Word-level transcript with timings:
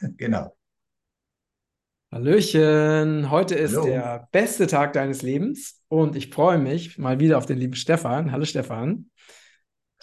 Genau. 0.16 0.56
Hallöchen, 2.12 3.30
heute 3.30 3.56
ist 3.56 3.72
Hallo. 3.74 3.86
der 3.86 4.28
beste 4.32 4.66
Tag 4.66 4.92
deines 4.92 5.22
Lebens 5.22 5.82
und 5.88 6.16
ich 6.16 6.30
freue 6.30 6.56
mich 6.58 6.98
mal 6.98 7.18
wieder 7.20 7.36
auf 7.36 7.46
den 7.46 7.58
lieben 7.58 7.74
Stefan. 7.74 8.30
Hallo 8.32 8.44
Stefan, 8.44 9.10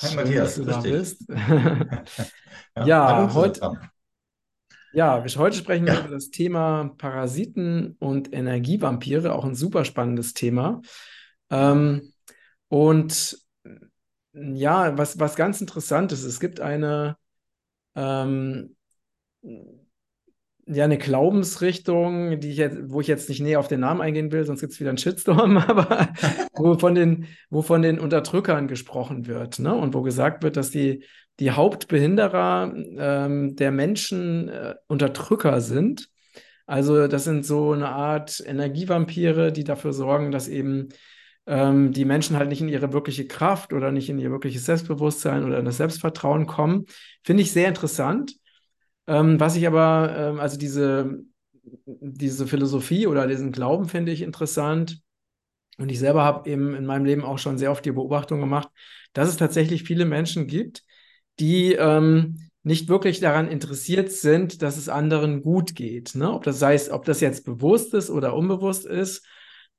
Hi 0.01 0.09
schön, 0.09 0.17
dass 0.17 0.25
Matthias, 0.25 0.55
du 0.55 0.63
grüß 0.65 0.75
da 0.75 0.81
bist. 0.81 1.25
Ja, 2.75 2.85
Ja, 2.85 3.33
heute, 3.33 3.61
ja, 4.91 5.23
wir- 5.23 5.35
heute 5.37 5.55
sprechen 5.57 5.85
wir 5.85 5.94
über 5.99 6.03
Ja, 6.03 6.07
das 6.10 6.29
Thema 6.29 6.94
Parasiten 6.97 7.96
und 7.99 8.33
Energievampire, 8.33 9.33
auch 9.33 9.46
ein 9.46 9.55
super 9.55 9.85
spannendes 9.85 10.33
Thema. 10.33 10.81
Ähm, 11.49 12.13
und 12.67 13.37
ja, 14.33 14.97
was, 14.97 15.19
was 15.19 15.35
ganz 15.35 15.62
interessant 15.62 16.12
ist, 16.12 16.23
es 16.23 16.39
gibt 16.39 16.59
eine, 16.59 17.17
ähm, 17.95 18.75
Ja, 20.66 20.85
eine 20.85 20.98
Glaubensrichtung, 20.98 22.40
die 22.40 22.52
ich 22.52 22.58
jetzt, 22.58 22.77
wo 22.85 23.02
ich 23.02 23.08
jetzt 23.08 23.27
nicht 23.27 23.41
näher 23.41 23.59
auf 23.59 23.67
den 23.67 23.81
Namen 23.81 23.99
eingehen 23.99 24.31
will, 24.31 24.45
sonst 24.45 24.62
gibt 24.62 24.71
es 24.71 24.80
wieder 24.80 24.91
einen 24.91 24.98
Shitstorm, 24.98 25.58
aber 25.67 26.13
wo 26.54 26.77
von 26.77 26.95
den, 26.95 27.27
wo 27.49 27.62
von 27.62 27.81
den 27.81 27.99
Unterdrückern 27.99 28.68
gesprochen 28.68 29.27
wird, 29.27 29.59
ne? 29.59 29.76
Und 29.76 29.94
wo 29.94 30.02
gesagt 30.02 30.41
wird, 30.41 30.55
dass 30.55 30.71
die, 30.71 31.04
die 31.40 31.52
Hauptbehinderer 31.52 32.73
ähm, 32.98 33.55
der 33.57 33.71
Menschen 33.71 34.48
äh, 34.48 34.76
Unterdrücker 34.88 35.59
sind. 35.59 36.09
Also 36.66 37.07
das 37.07 37.26
sind 37.26 37.45
so 37.45 37.73
eine 37.73 37.90
Art 37.90 38.41
Energievampire, 38.45 39.52
die 39.52 39.66
dafür 39.66 39.91
sorgen, 39.91 40.32
dass 40.32 40.48
eben 40.48 40.90
ähm, 41.45 41.91
die 41.91 42.05
Menschen 42.05 42.38
halt 42.38 42.48
nicht 42.48 42.62
in 42.62 42.70
ihre 42.70 42.93
wirkliche 42.93 43.27
Kraft 43.27 43.73
oder 43.73 43.91
nicht 43.91 44.09
in 44.09 44.18
ihr 44.18 44.32
wirkliches 44.32 44.66
Selbstbewusstsein 44.66 45.43
oder 45.43 45.59
in 45.59 45.66
das 45.66 45.77
Selbstvertrauen 45.77 46.48
kommen. 46.48 46.85
Finde 47.23 47.43
ich 47.43 47.52
sehr 47.52 47.68
interessant. 47.68 48.35
Ähm, 49.07 49.39
was 49.39 49.55
ich 49.55 49.67
aber, 49.67 50.16
ähm, 50.17 50.39
also 50.39 50.57
diese, 50.57 51.23
diese 51.85 52.48
Philosophie 52.48 53.07
oder 53.07 53.27
diesen 53.27 53.52
Glauben 53.52 53.87
finde 53.87 54.12
ich 54.12 54.21
interessant. 54.21 55.01
Und 55.77 55.90
ich 55.90 55.99
selber 55.99 56.23
habe 56.23 56.49
eben 56.49 56.76
in 56.76 56.85
meinem 56.85 57.05
Leben 57.05 57.23
auch 57.23 57.40
schon 57.40 57.57
sehr 57.57 57.71
oft 57.71 57.84
die 57.84 57.91
Beobachtung 57.91 58.40
gemacht, 58.40 58.70
dass 59.13 59.29
es 59.29 59.37
tatsächlich 59.37 59.84
viele 59.84 60.05
Menschen 60.05 60.48
gibt, 60.48 60.84
die 61.40 61.73
ähm, 61.73 62.49
nicht 62.63 62.87
wirklich 62.87 63.20
daran 63.20 63.49
interessiert 63.49 64.11
sind, 64.11 64.61
dass 64.61 64.77
es 64.77 64.87
anderen 64.87 65.41
gut 65.41 65.75
geht. 65.75 66.15
Ne? 66.15 66.31
Ob 66.31 66.43
das 66.43 66.61
es, 66.61 66.89
ob 66.89 67.05
das 67.05 67.19
jetzt 67.19 67.43
bewusst 67.43 67.93
ist 67.93 68.09
oder 68.09 68.35
unbewusst 68.35 68.85
ist. 68.85 69.25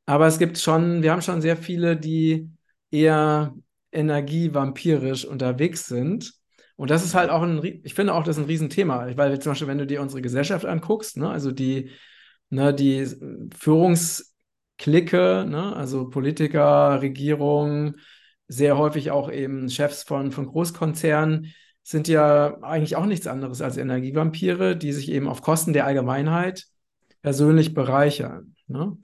Aber 0.06 0.27
es 0.27 0.38
gibt 0.38 0.59
schon, 0.59 1.03
wir 1.03 1.12
haben 1.12 1.22
schon 1.22 1.41
sehr 1.41 1.56
viele, 1.56 1.97
die 1.97 2.50
eher 2.91 3.55
energievampirisch 3.91 5.25
unterwegs 5.25 5.86
sind. 5.86 6.34
Und 6.77 6.91
das 6.91 7.05
ist 7.05 7.14
halt 7.14 7.28
ja, 7.28 7.36
auch 7.36 7.42
ein, 7.42 7.62
ich 7.83 7.94
finde 7.94 8.14
auch, 8.14 8.25
das 8.25 8.36
ist 8.36 8.42
ein 8.42 8.47
Riesenthema. 8.48 9.17
Weil 9.17 9.39
zum 9.39 9.53
Beispiel, 9.53 9.69
wenn 9.69 9.78
du 9.78 9.86
dir 9.86 10.03
unsere 10.03 10.22
Gesellschaft 10.22 10.67
anguckst, 10.67 11.16
ne, 11.16 11.31
also 11.31 11.53
die, 11.53 11.91
ne, 12.50 12.75
die 12.75 13.06
Führungsklicke, 13.56 15.47
ne, 15.48 15.75
also 15.77 16.08
Politiker, 16.08 17.00
Regierung, 17.00 17.97
sehr 18.48 18.77
häufig 18.77 19.11
auch 19.11 19.31
eben 19.31 19.70
Chefs 19.70 20.03
von, 20.03 20.33
von 20.33 20.47
Großkonzernen, 20.47 21.55
sind 21.83 22.08
ja 22.08 22.58
eigentlich 22.62 22.97
auch 22.97 23.06
nichts 23.06 23.27
anderes 23.27 23.61
als 23.61 23.77
Energievampire, 23.77 24.77
die 24.77 24.92
sich 24.92 25.11
eben 25.11 25.28
auf 25.28 25.42
Kosten 25.42 25.72
der 25.72 25.86
Allgemeinheit 25.86 26.66
persönlich 27.22 27.75
bereichern. 27.75 28.55
Ne? 28.66 28.97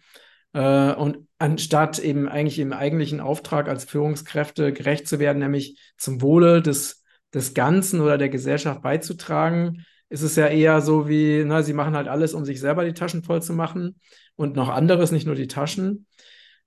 Äh, 0.52 0.94
und 0.94 1.28
anstatt 1.38 1.98
eben 1.98 2.28
eigentlich 2.28 2.58
im 2.58 2.72
eigentlichen 2.72 3.20
Auftrag 3.20 3.68
als 3.68 3.84
Führungskräfte 3.84 4.72
gerecht 4.72 5.06
zu 5.08 5.18
werden, 5.18 5.38
nämlich 5.38 5.78
zum 5.96 6.22
Wohle 6.22 6.62
des, 6.62 6.99
des 7.34 7.55
Ganzen 7.55 8.00
oder 8.00 8.19
der 8.19 8.28
Gesellschaft 8.28 8.83
beizutragen, 8.83 9.84
ist 10.09 10.23
es 10.23 10.36
ja 10.36 10.47
eher 10.48 10.81
so 10.81 11.09
wie, 11.09 11.45
na, 11.47 11.62
sie 11.62 11.73
machen 11.73 11.95
halt 11.95 12.09
alles, 12.09 12.34
um 12.34 12.45
sich 12.45 12.61
selber 12.61 12.84
die 12.84 12.95
Taschen 12.95 13.23
voll 13.23 13.42
zu 13.42 13.53
machen 13.53 14.00
und 14.36 14.56
noch 14.56 14.69
anderes, 14.69 15.12
nicht 15.12 15.27
nur 15.27 15.36
die 15.36 15.47
Taschen. 15.47 16.06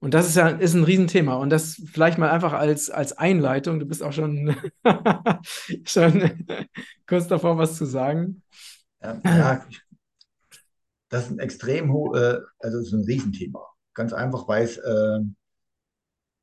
Und 0.03 0.13
das 0.13 0.27
ist 0.27 0.35
ja 0.35 0.49
ist 0.49 0.73
ein 0.73 0.83
Riesenthema. 0.83 1.35
Und 1.35 1.49
das 1.49 1.81
vielleicht 1.89 2.17
mal 2.17 2.29
einfach 2.29 2.51
als, 2.51 2.89
als 2.89 3.17
Einleitung. 3.17 3.79
Du 3.79 3.85
bist 3.85 4.03
auch 4.03 4.11
schon, 4.11 4.53
schon 5.85 6.45
kurz 7.07 7.27
davor, 7.29 7.57
was 7.57 7.77
zu 7.77 7.85
sagen. 7.85 8.43
ja, 9.01 9.21
ja, 9.23 9.65
das 11.07 11.25
ist 11.25 11.31
ein 11.31 11.39
extrem 11.39 11.93
ho 11.93 12.13
äh, 12.15 12.41
also 12.59 12.79
ist 12.79 12.91
ein 12.91 13.05
Riesenthema. 13.05 13.65
Ganz 13.93 14.11
einfach, 14.11 14.45
weil 14.49 14.65
es 14.65 14.77
äh, 14.77 15.19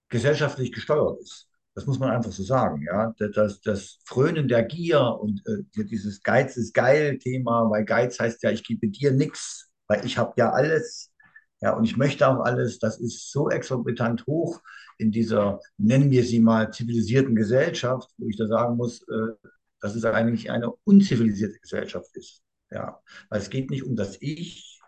gesellschaftlich 0.08 0.72
gesteuert 0.72 1.20
ist. 1.20 1.49
Das 1.74 1.86
muss 1.86 1.98
man 1.98 2.10
einfach 2.10 2.32
so 2.32 2.42
sagen, 2.42 2.82
ja. 2.82 3.14
Das, 3.18 3.60
das 3.60 3.98
Frönen 4.04 4.48
der 4.48 4.64
Gier 4.64 5.00
und 5.20 5.42
äh, 5.46 5.84
dieses 5.84 6.22
Geiz 6.22 6.56
ist 6.56 6.74
geil 6.74 7.18
Thema, 7.18 7.70
weil 7.70 7.84
Geiz 7.84 8.18
heißt 8.18 8.42
ja, 8.42 8.50
ich 8.50 8.64
gebe 8.64 8.88
dir 8.88 9.12
nichts, 9.12 9.70
weil 9.86 10.04
ich 10.04 10.18
habe 10.18 10.34
ja 10.36 10.50
alles, 10.50 11.12
ja, 11.60 11.74
und 11.74 11.84
ich 11.84 11.96
möchte 11.96 12.26
auch 12.28 12.40
alles. 12.44 12.78
Das 12.78 12.98
ist 12.98 13.30
so 13.30 13.50
exorbitant 13.50 14.26
hoch 14.26 14.60
in 14.98 15.12
dieser, 15.12 15.60
nennen 15.78 16.10
wir 16.10 16.24
sie 16.24 16.40
mal, 16.40 16.72
zivilisierten 16.72 17.34
Gesellschaft, 17.34 18.10
wo 18.18 18.28
ich 18.28 18.36
da 18.36 18.46
sagen 18.46 18.76
muss, 18.76 19.02
äh, 19.02 19.48
dass 19.80 19.94
es 19.94 20.04
eigentlich 20.04 20.50
eine 20.50 20.70
unzivilisierte 20.84 21.58
Gesellschaft 21.60 22.14
ist. 22.14 22.42
Ja, 22.70 23.00
weil 23.30 23.40
es 23.40 23.50
geht 23.50 23.70
nicht 23.70 23.84
um 23.84 23.96
das 23.96 24.16
Ich, 24.20 24.79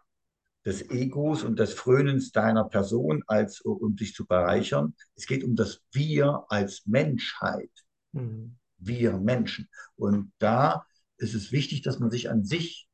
des 0.64 0.90
Egos 0.90 1.42
und 1.42 1.58
des 1.58 1.74
Frönens 1.74 2.30
deiner 2.30 2.64
Person, 2.64 3.22
als 3.26 3.60
um 3.60 3.96
dich 3.96 4.14
zu 4.14 4.26
bereichern. 4.26 4.94
Es 5.16 5.26
geht 5.26 5.42
um 5.44 5.56
das 5.56 5.82
Wir 5.92 6.44
als 6.48 6.86
Menschheit, 6.86 7.70
Mhm. 8.12 8.56
wir 8.76 9.18
Menschen. 9.18 9.68
Und 9.96 10.32
da 10.38 10.86
ist 11.16 11.34
es 11.34 11.50
wichtig, 11.50 11.82
dass 11.82 11.98
man 11.98 12.10
sich 12.10 12.30
an 12.30 12.44
sich, 12.44 12.88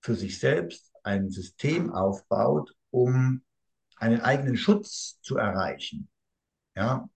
für 0.00 0.14
sich 0.14 0.38
selbst 0.40 0.90
ein 1.04 1.30
System 1.30 1.92
aufbaut, 1.92 2.74
um 2.90 3.42
einen 3.96 4.20
eigenen 4.20 4.56
Schutz 4.56 5.20
zu 5.20 5.36
erreichen, 5.36 6.08
ja, 6.74 7.08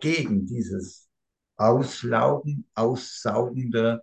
gegen 0.00 0.46
dieses 0.46 1.08
Auslaugen, 1.56 2.68
aussaugende 2.74 4.02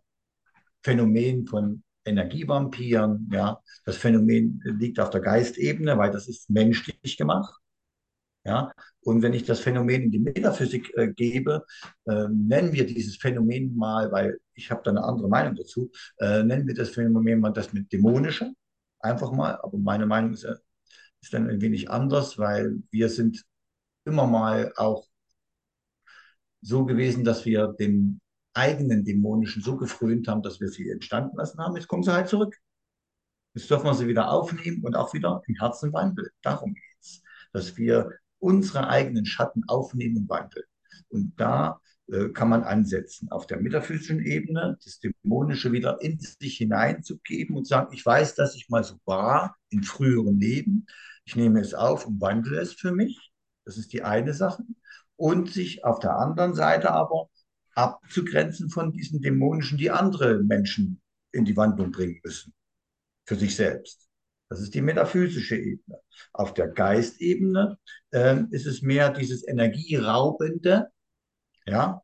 Phänomen 0.83 1.45
von 1.45 1.83
Energievampiren. 2.07 3.29
Ja, 3.34 3.62
das 3.85 3.97
Phänomen 3.97 4.62
liegt 4.63 5.00
auf 5.00 5.09
der 5.09 5.22
Geistebene, 5.22 5.97
weil 5.97 6.12
das 6.12 6.28
ist 6.28 6.50
menschlich 6.50 7.18
gemacht. 7.18 7.53
Ja, 8.45 8.72
und 9.01 9.22
wenn 9.22 9.34
ich 9.34 9.44
das 9.44 9.59
Phänomen 9.59 10.03
in 10.03 10.12
die 10.12 10.19
Metaphysik 10.19 10.91
äh, 10.95 11.09
gebe, 11.13 11.66
äh, 12.06 12.28
nennen 12.29 12.72
wir 12.72 12.85
dieses 12.85 13.18
Phänomen 13.18 13.75
mal, 13.75 14.09
weil 14.12 14.40
ich 14.53 14.72
habe 14.72 14.81
da 14.85 14.91
eine 14.91 15.03
andere 15.03 15.28
Meinung 15.28 15.56
dazu, 15.56 15.91
äh, 16.19 16.44
nennen 16.44 16.66
wir 16.66 16.73
das 16.73 16.91
Phänomen 16.91 17.41
mal 17.41 17.51
das 17.51 17.73
mit 17.73 17.91
dämonische, 17.91 18.53
einfach 19.00 19.31
mal. 19.34 19.59
Aber 19.62 19.78
meine 19.78 20.06
Meinung 20.06 20.34
ist, 20.34 20.45
äh, 20.45 20.56
ist 21.22 21.34
dann 21.34 21.50
ein 21.50 21.62
wenig 21.62 21.89
anders, 21.89 22.38
weil 22.38 22.81
wir 22.91 23.09
sind 23.09 23.44
immer 24.06 24.28
mal 24.28 24.72
auch 24.78 25.07
so 26.62 26.85
gewesen, 26.85 27.24
dass 27.24 27.45
wir 27.45 27.68
dem 27.79 28.19
eigenen 28.57 29.06
Dämonischen 29.06 29.62
so 29.62 29.78
gefrönt 29.78 30.28
haben, 30.28 30.41
dass 30.41 30.59
wir 30.59 30.69
sie 30.69 30.90
entstanden 30.90 31.38
lassen 31.38 31.59
haben. 31.59 31.75
Jetzt 31.75 31.88
kommen 31.88 32.03
sie 32.03 32.13
halt 32.13 32.28
zurück. 32.28 32.57
Jetzt 33.53 33.69
dürfen 33.69 33.85
wir 33.85 33.94
sie 33.94 34.07
wieder 34.07 34.29
aufnehmen 34.29 34.84
und 34.84 34.95
auch 34.95 35.13
wieder 35.13 35.41
im 35.47 35.56
Herzen 35.56 35.94
wandeln. 35.94 36.29
Darum 36.41 36.73
geht 36.73 36.84
es, 37.01 37.23
dass 37.53 37.78
wir 37.78 38.12
unsere 38.40 38.88
eigenen 38.88 39.25
Schatten 39.25 39.63
aufnehmen 39.68 40.18
und 40.18 40.29
wandeln. 40.29 40.66
Und 41.09 41.34
da 41.40 41.79
äh, 42.12 42.29
kann 42.29 42.50
man 42.50 42.63
ansetzen, 42.63 43.29
auf 43.31 43.47
der 43.47 43.59
metaphysischen 43.59 44.23
Ebene 44.23 44.78
das 44.84 45.00
Dämonische 45.00 45.72
wieder 45.72 46.01
in 46.01 46.19
sich 46.19 46.57
hineinzugeben 46.57 47.56
und 47.57 47.68
sagen, 47.68 47.94
ich 47.94 48.06
weiß, 48.06 48.35
dass 48.35 48.56
ich 48.56 48.69
mal 48.69 48.84
so 48.84 48.95
war 49.06 49.57
in 49.69 49.84
früheren 49.84 50.39
Leben. 50.39 50.85
Ich 51.25 51.35
nehme 51.35 51.59
es 51.59 51.74
auf 51.74 52.06
und 52.06 52.22
wandle 52.22 52.59
es 52.59 52.74
für 52.74 52.91
mich. 52.91 53.31
Das 53.66 53.78
ist 53.78 53.91
die 53.91 54.03
eine 54.03 54.34
Sache. 54.34 54.63
Und 55.16 55.51
sich 55.51 55.84
auf 55.84 56.00
der 56.00 56.16
anderen 56.16 56.53
Seite 56.53 56.91
aber 56.91 57.28
abzugrenzen 57.77 58.69
von 58.69 58.91
diesen 58.91 59.21
Dämonischen, 59.21 59.77
die 59.77 59.91
andere 59.91 60.43
Menschen 60.43 61.01
in 61.31 61.45
die 61.45 61.57
Wandlung 61.57 61.91
bringen 61.91 62.19
müssen 62.23 62.53
für 63.25 63.35
sich 63.35 63.56
selbst. 63.56 64.07
Das 64.50 64.62
ist 64.62 64.75
die 64.75 64.81
metaphysische 64.81 65.57
Ebene. 65.57 66.00
Auf 66.33 66.53
der 66.53 66.69
Geistebene 66.69 67.77
äh, 68.12 68.44
ist 68.51 68.65
es 68.68 68.81
mehr 68.81 69.12
dieses 69.12 69.47
Energieraubende. 69.47 70.89
Ja, 71.68 72.01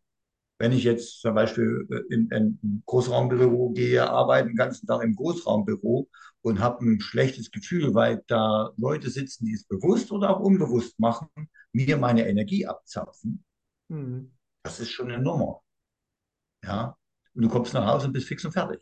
wenn 0.59 0.71
ich 0.73 0.83
jetzt 0.85 1.21
zum 1.21 1.35
Beispiel 1.35 1.87
äh, 1.91 2.13
in, 2.13 2.29
in 2.31 2.59
ein 2.63 2.83
Großraumbüro 2.85 3.71
gehe, 3.71 4.09
arbeite 4.09 4.49
den 4.49 4.57
ganzen 4.57 4.87
Tag 4.87 5.03
im 5.03 5.15
Großraumbüro 5.15 6.09
und 6.41 6.59
habe 6.59 6.85
ein 6.85 7.01
schlechtes 7.01 7.51
Gefühl, 7.51 7.93
weil 7.95 8.23
da 8.27 8.71
Leute 8.77 9.09
sitzen, 9.09 9.45
die 9.45 9.53
es 9.53 9.65
bewusst 9.65 10.11
oder 10.11 10.31
auch 10.31 10.41
unbewusst 10.41 10.99
machen, 10.99 11.29
mir 11.73 11.97
meine 11.97 12.27
Energie 12.27 12.67
abzapfen, 12.67 13.43
Mhm. 13.89 14.31
das 14.63 14.79
ist 14.81 14.91
schon 14.91 15.11
eine 15.11 15.23
Nummer. 15.23 15.62
Ja, 16.63 16.97
und 17.33 17.43
du 17.43 17.49
kommst 17.49 17.73
nach 17.73 17.85
Hause 17.85 18.07
und 18.07 18.13
bist 18.13 18.27
fix 18.27 18.43
und 18.45 18.53
fertig. 18.53 18.81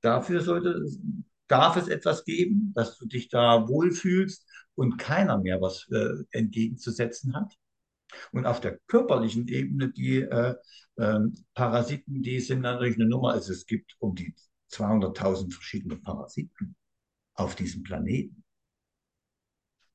Dafür 0.00 0.40
sollte, 0.40 0.84
darf 1.48 1.76
es 1.76 1.88
etwas 1.88 2.24
geben, 2.24 2.72
dass 2.74 2.98
du 2.98 3.06
dich 3.06 3.28
da 3.28 3.68
wohlfühlst 3.68 4.46
und 4.74 4.98
keiner 4.98 5.38
mehr 5.38 5.60
was 5.60 5.88
äh, 5.90 6.24
entgegenzusetzen 6.30 7.34
hat. 7.34 7.54
Und 8.32 8.46
auf 8.46 8.60
der 8.60 8.78
körperlichen 8.86 9.48
Ebene, 9.48 9.90
die 9.90 10.20
äh, 10.20 10.54
ähm, 10.98 11.34
Parasiten, 11.54 12.22
die 12.22 12.40
sind 12.40 12.60
natürlich 12.60 12.96
eine 12.96 13.06
Nummer. 13.06 13.32
Also 13.32 13.52
es 13.52 13.66
gibt 13.66 13.96
um 13.98 14.14
die 14.14 14.34
200.000 14.72 15.52
verschiedene 15.52 15.96
Parasiten 15.96 16.76
auf 17.34 17.54
diesem 17.54 17.82
Planeten. 17.82 18.44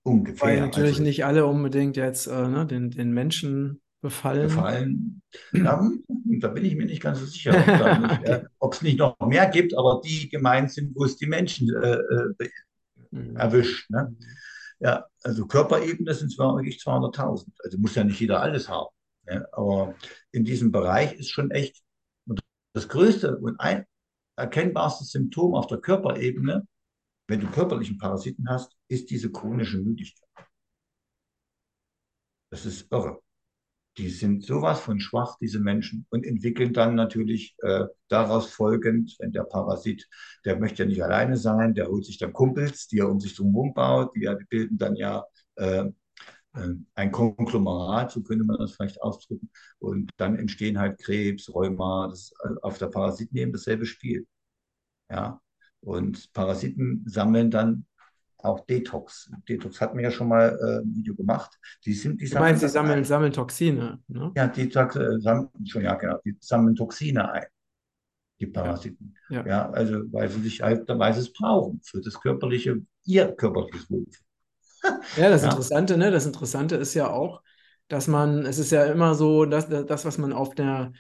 Ungefähr. 0.03 0.47
Weil 0.47 0.61
natürlich 0.61 0.93
also, 0.93 1.03
nicht 1.03 1.25
alle 1.25 1.45
unbedingt 1.45 1.95
jetzt 1.95 2.27
äh, 2.27 2.47
ne, 2.47 2.65
den, 2.65 2.89
den 2.89 3.11
Menschen 3.11 3.81
befallen. 4.01 4.48
Befallen. 4.48 5.21
Ja, 5.53 5.81
da 6.39 6.48
bin 6.50 6.65
ich 6.65 6.75
mir 6.75 6.86
nicht 6.86 7.01
ganz 7.01 7.19
so 7.19 7.25
sicher, 7.25 7.53
ob 8.59 8.74
es 8.74 8.81
nicht, 8.81 8.98
noch 8.98 9.18
mehr 9.19 9.48
gibt, 9.48 9.77
aber 9.77 10.01
die 10.03 10.30
gemeint 10.30 10.71
sind, 10.71 10.95
wo 10.95 11.06
es 11.06 11.18
die 11.18 11.27
Menschen 11.27 11.69
äh, 11.75 11.98
äh 11.98 12.50
mhm. 13.12 13.36
erwischt. 13.36 13.89
Ne? 13.89 14.15
Ja, 14.80 15.06
also 15.24 15.45
Körperebene 15.45 16.13
sind 16.13 16.31
es 16.31 16.38
wirklich 16.38 16.77
200.000. 16.77 17.48
Also 17.63 17.77
muss 17.77 17.95
ja 17.95 18.03
nicht 18.03 18.19
jeder 18.19 18.42
alles 18.42 18.68
haben. 18.68 18.89
Ja? 19.27 19.45
Aber 19.51 19.95
in 20.31 20.44
diesem 20.44 20.71
Bereich 20.71 21.13
ist 21.13 21.30
schon 21.30 21.51
echt 21.51 21.81
das 22.74 22.88
größte 22.88 23.38
und 23.38 23.59
ein 23.59 23.86
erkennbarste 24.38 25.03
Symptom 25.06 25.56
auf 25.56 25.68
der 25.68 25.80
Körperebene, 25.80 26.65
wenn 27.27 27.42
du 27.42 27.51
körperlichen 27.51 27.98
Parasiten 27.98 28.50
hast, 28.50 28.75
ist 28.88 29.09
diese 29.09 29.31
chronische 29.31 29.77
Müdigkeit. 29.77 30.27
Das 32.50 32.65
ist 32.65 32.92
irre. 32.92 33.21
Die 33.97 34.09
sind 34.09 34.45
sowas 34.45 34.79
von 34.79 34.99
schwach, 35.01 35.38
diese 35.41 35.59
Menschen, 35.59 36.05
und 36.09 36.25
entwickeln 36.25 36.73
dann 36.73 36.95
natürlich 36.95 37.55
äh, 37.61 37.85
daraus 38.07 38.49
folgend, 38.49 39.15
wenn 39.19 39.33
der 39.33 39.43
Parasit, 39.43 40.07
der 40.45 40.57
möchte 40.57 40.83
ja 40.83 40.89
nicht 40.89 41.03
alleine 41.03 41.35
sein, 41.38 41.73
der 41.73 41.88
holt 41.88 42.05
sich 42.05 42.17
dann 42.17 42.31
Kumpels, 42.31 42.88
die 42.88 42.99
er 42.99 43.09
um 43.09 43.19
sich 43.19 43.35
drum 43.35 43.73
baut, 43.73 44.15
die, 44.15 44.21
die 44.21 44.45
bilden 44.49 44.77
dann 44.77 44.95
ja 44.95 45.25
äh, 45.55 45.85
ein 46.95 47.11
Konglomerat, 47.11 48.11
so 48.11 48.23
könnte 48.23 48.43
man 48.45 48.57
das 48.57 48.73
vielleicht 48.75 49.01
ausdrücken. 49.01 49.49
Und 49.79 50.09
dann 50.17 50.38
entstehen 50.38 50.79
halt 50.79 50.99
Krebs, 50.99 51.53
Rheuma, 51.53 52.07
das 52.09 52.33
äh, 52.43 52.49
auf 52.61 52.77
der 52.77 52.88
Parasitenebene 52.88 53.53
dasselbe 53.53 53.85
Spiel. 53.85 54.27
Ja, 55.09 55.41
und 55.81 56.31
Parasiten 56.33 57.03
sammeln 57.07 57.51
dann 57.51 57.85
auch 58.43 58.65
Detox. 58.65 59.31
Detox 59.47 59.79
hatten 59.81 59.97
wir 59.97 60.03
ja 60.03 60.11
schon 60.11 60.27
mal 60.27 60.57
äh, 60.61 60.81
ein 60.81 60.95
Video 60.95 61.15
gemacht. 61.15 61.57
Die 61.85 61.93
sind, 61.93 62.21
die 62.21 62.29
du 62.29 62.39
meinst, 62.39 62.61
sie 62.61 62.69
sammeln, 62.69 63.03
sammeln 63.03 63.33
Toxine? 63.33 63.99
Ne? 64.07 64.31
Ja, 64.35 64.47
die 64.47 64.69
äh, 64.69 65.19
sammeln, 65.19 65.49
schon, 65.65 65.83
ja, 65.83 65.95
genau, 65.95 66.17
die 66.25 66.35
sammeln 66.39 66.75
Toxine 66.75 67.31
ein, 67.31 67.45
die 68.39 68.47
Parasiten. 68.47 69.15
Ja. 69.29 69.41
ja. 69.41 69.47
ja 69.47 69.69
also 69.69 70.01
weil 70.11 70.29
sie 70.29 70.41
sich 70.41 70.61
halt, 70.61 70.88
weil 70.88 71.13
sie 71.13 71.21
es 71.21 71.33
brauchen 71.33 71.81
für 71.83 72.01
das 72.01 72.19
körperliche, 72.19 72.81
ihr 73.05 73.31
körperliches 73.33 73.89
Wohlbefinden. 73.89 74.27
Ja, 75.15 75.29
das 75.29 75.43
ja. 75.43 75.49
Interessante, 75.49 75.95
ne? 75.95 76.09
Das 76.09 76.25
Interessante 76.25 76.75
ist 76.75 76.95
ja 76.95 77.11
auch, 77.11 77.43
dass 77.88 78.07
man, 78.07 78.47
es 78.47 78.57
ist 78.57 78.71
ja 78.71 78.85
immer 78.85 79.13
so, 79.13 79.45
dass 79.45 79.69
das, 79.69 80.05
was 80.05 80.17
man 80.17 80.33
auf 80.33 80.55
der 80.55 80.91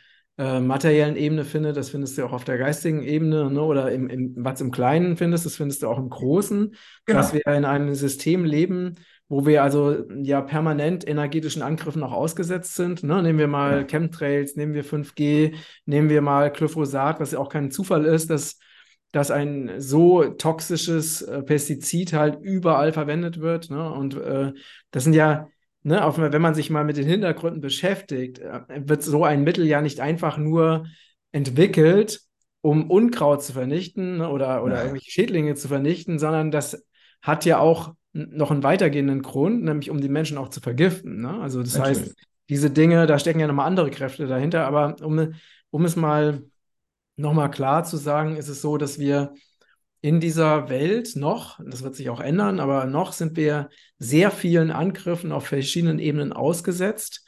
äh, 0.41 0.59
materiellen 0.59 1.17
Ebene 1.17 1.45
findet, 1.45 1.77
das 1.77 1.91
findest 1.91 2.17
du 2.17 2.25
auch 2.25 2.33
auf 2.33 2.43
der 2.43 2.57
geistigen 2.57 3.03
Ebene, 3.03 3.51
ne? 3.51 3.61
oder 3.61 3.91
im, 3.91 4.09
im, 4.09 4.33
was 4.37 4.59
im 4.59 4.71
Kleinen 4.71 5.15
findest, 5.15 5.45
das 5.45 5.55
findest 5.55 5.83
du 5.83 5.87
auch 5.87 5.99
im 5.99 6.09
Großen, 6.09 6.75
genau. 7.05 7.19
dass 7.19 7.31
wir 7.31 7.45
in 7.45 7.63
einem 7.63 7.93
System 7.93 8.43
leben, 8.43 8.95
wo 9.29 9.45
wir 9.45 9.61
also 9.61 10.03
ja 10.23 10.41
permanent 10.41 11.07
energetischen 11.07 11.61
Angriffen 11.61 12.01
auch 12.01 12.11
ausgesetzt 12.11 12.73
sind. 12.73 13.03
Ne? 13.03 13.21
Nehmen 13.21 13.37
wir 13.37 13.47
mal 13.47 13.81
ja. 13.81 13.83
Chemtrails, 13.83 14.55
nehmen 14.55 14.73
wir 14.73 14.83
5G, 14.83 15.53
nehmen 15.85 16.09
wir 16.09 16.23
mal 16.23 16.49
Glyphosat, 16.49 17.19
was 17.19 17.33
ja 17.33 17.39
auch 17.39 17.49
kein 17.49 17.69
Zufall 17.69 18.05
ist, 18.05 18.31
dass 18.31 18.57
dass 19.11 19.29
ein 19.29 19.73
so 19.77 20.23
toxisches 20.23 21.21
äh, 21.21 21.43
Pestizid 21.43 22.13
halt 22.13 22.39
überall 22.41 22.93
verwendet 22.93 23.41
wird. 23.41 23.69
Ne? 23.69 23.91
Und 23.91 24.15
äh, 24.15 24.53
das 24.91 25.03
sind 25.03 25.13
ja, 25.13 25.49
ne, 25.83 26.03
auf, 26.03 26.17
wenn 26.17 26.41
man 26.41 26.55
sich 26.55 26.69
mal 26.69 26.83
mit 26.83 26.97
den 26.97 27.07
Hintergründen 27.07 27.61
beschäftigt, 27.61 28.39
äh, 28.39 28.61
wird 28.69 29.03
so 29.03 29.23
ein 29.23 29.43
Mittel 29.43 29.65
ja 29.65 29.81
nicht 29.81 29.99
einfach 29.99 30.37
nur 30.37 30.85
entwickelt, 31.31 32.21
um 32.61 32.89
Unkraut 32.89 33.43
zu 33.43 33.53
vernichten 33.53 34.17
ne, 34.17 34.29
oder, 34.29 34.63
oder 34.63 34.75
ja. 34.75 34.81
irgendwelche 34.81 35.11
Schädlinge 35.11 35.55
zu 35.55 35.67
vernichten, 35.67 36.19
sondern 36.19 36.51
das 36.51 36.85
hat 37.21 37.45
ja 37.45 37.59
auch 37.59 37.93
noch 38.13 38.51
einen 38.51 38.63
weitergehenden 38.63 39.21
Grund, 39.21 39.63
nämlich 39.63 39.89
um 39.89 40.01
die 40.01 40.09
Menschen 40.09 40.37
auch 40.37 40.49
zu 40.49 40.59
vergiften. 40.59 41.21
Ne? 41.21 41.39
Also 41.39 41.61
das 41.61 41.77
Natürlich. 41.77 41.99
heißt, 41.99 42.15
diese 42.49 42.69
Dinge, 42.69 43.07
da 43.07 43.17
stecken 43.17 43.39
ja 43.39 43.47
nochmal 43.47 43.67
andere 43.67 43.89
Kräfte 43.89 44.27
dahinter, 44.27 44.67
aber 44.67 44.97
um, 45.01 45.33
um 45.69 45.85
es 45.85 45.95
mal 45.95 46.43
nochmal 47.15 47.49
klar 47.49 47.85
zu 47.85 47.97
sagen, 47.97 48.35
ist 48.35 48.49
es 48.49 48.61
so, 48.61 48.77
dass 48.77 48.99
wir 48.99 49.33
in 50.01 50.19
dieser 50.19 50.69
Welt 50.69 51.15
noch, 51.15 51.59
das 51.63 51.83
wird 51.83 51.95
sich 51.95 52.09
auch 52.09 52.19
ändern, 52.19 52.59
aber 52.59 52.85
noch 52.85 53.13
sind 53.13 53.37
wir 53.37 53.69
sehr 53.99 54.31
vielen 54.31 54.71
Angriffen 54.71 55.31
auf 55.31 55.45
verschiedenen 55.45 55.99
Ebenen 55.99 56.33
ausgesetzt. 56.33 57.25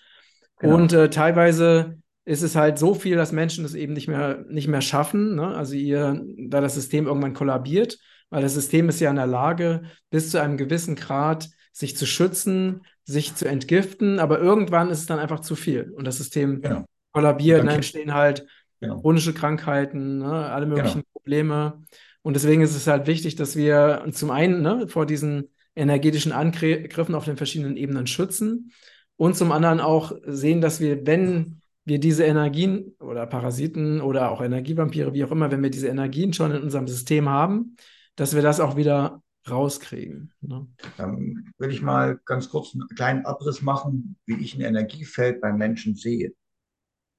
Genau. 0.60 0.76
Und 0.76 0.94
äh, 0.94 1.10
teilweise 1.10 2.00
ist 2.26 2.42
es 2.42 2.56
halt 2.56 2.80
so 2.80 2.96
viel, 2.96 3.16
dass 3.16 3.32
Menschen 3.32 3.64
es 3.66 3.76
eben 3.76 3.94
nicht 3.94 4.08
mehr, 4.08 4.44
nicht 4.50 4.68
mehr 4.68 4.82
schaffen. 4.82 5.36
Ne? 5.36 5.48
Also 5.56 5.76
ihr, 5.76 6.24
da 6.48 6.62
das 6.62 6.74
System 6.74 7.06
irgendwann 7.06 7.34
kollabiert, 7.34 8.00
weil 8.30 8.42
das 8.42 8.56
System 8.56 8.90
ist 8.90 9.00
ja 9.00 9.10
in 9.10 9.18
der 9.18 9.28
Lage, 9.28 9.84
bis 10.10 10.32
zu 10.32 10.42
einem 10.42 10.58
gewissen 10.58 10.96
Grad 10.96 11.50
sich 11.74 11.96
zu 11.96 12.06
schützen, 12.06 12.82
sich 13.04 13.36
zu 13.36 13.46
entgiften, 13.46 14.20
aber 14.20 14.40
irgendwann 14.40 14.90
ist 14.90 15.00
es 15.00 15.06
dann 15.06 15.20
einfach 15.20 15.42
zu 15.42 15.56
viel 15.56 15.92
und 15.92 16.06
das 16.06 16.18
System 16.18 16.62
genau. 16.62 16.86
kollabiert. 17.12 17.60
Dann 17.60 17.68
entstehen 17.68 18.14
halt 18.14 18.46
genau. 18.80 19.02
chronische 19.02 19.34
Krankheiten, 19.34 20.20
ne, 20.20 20.50
alle 20.50 20.66
möglichen 20.66 21.02
genau. 21.02 21.12
Probleme. 21.14 21.84
Und 22.24 22.36
deswegen 22.36 22.62
ist 22.62 22.76
es 22.76 22.88
halt 22.88 23.06
wichtig, 23.06 23.36
dass 23.36 23.56
wir 23.56 24.06
zum 24.12 24.32
einen 24.32 24.62
ne, 24.62 24.88
vor 24.88 25.06
diesen 25.06 25.50
energetischen 25.76 26.32
Angriffen 26.32 27.16
auf 27.16 27.26
den 27.26 27.38
verschiedenen 27.38 27.78
Ebenen 27.78 28.08
schützen 28.08 28.72
und 29.18 29.36
zum 29.36 29.52
anderen 29.52 29.80
auch 29.80 30.14
sehen, 30.26 30.62
dass 30.62 30.80
wir, 30.80 31.06
wenn 31.06 31.62
wir 31.86 32.00
diese 32.00 32.24
Energien 32.24 32.96
oder 33.00 33.28
Parasiten 33.28 34.00
oder 34.00 34.32
auch 34.32 34.42
Energievampire, 34.42 35.14
wie 35.14 35.26
auch 35.26 35.32
immer, 35.32 35.52
wenn 35.52 35.62
wir 35.62 35.70
diese 35.70 35.90
Energien 35.90 36.32
schon 36.32 36.52
in 36.52 36.64
unserem 36.64 36.88
System 36.88 37.28
haben, 37.28 37.76
dass 38.16 38.34
wir 38.34 38.42
das 38.42 38.62
auch 38.62 38.78
wieder 38.78 39.22
rauskriegen. 39.50 40.32
Ne? 40.40 40.66
Dann 40.96 41.52
will 41.58 41.72
ich 41.72 41.82
mal 41.82 42.20
ganz 42.26 42.50
kurz 42.50 42.74
einen 42.74 42.88
kleinen 42.96 43.26
Abriss 43.26 43.62
machen, 43.62 44.16
wie 44.26 44.36
ich 44.36 44.56
ein 44.56 44.62
Energiefeld 44.62 45.42
beim 45.42 45.58
Menschen 45.58 45.96
sehe 45.96 46.34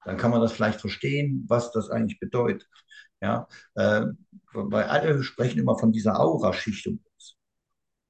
dann 0.04 0.18
kann 0.18 0.30
man 0.30 0.40
das 0.40 0.52
vielleicht 0.52 0.80
verstehen, 0.80 1.44
was 1.48 1.72
das 1.72 1.90
eigentlich 1.90 2.20
bedeutet. 2.20 2.68
Ja, 3.24 3.48
äh, 3.74 4.04
weil 4.52 4.84
alle 4.84 5.22
sprechen 5.22 5.58
immer 5.58 5.78
von 5.78 5.92
dieser 5.92 6.20
Aura-Schicht 6.20 6.86
uns. 6.88 7.36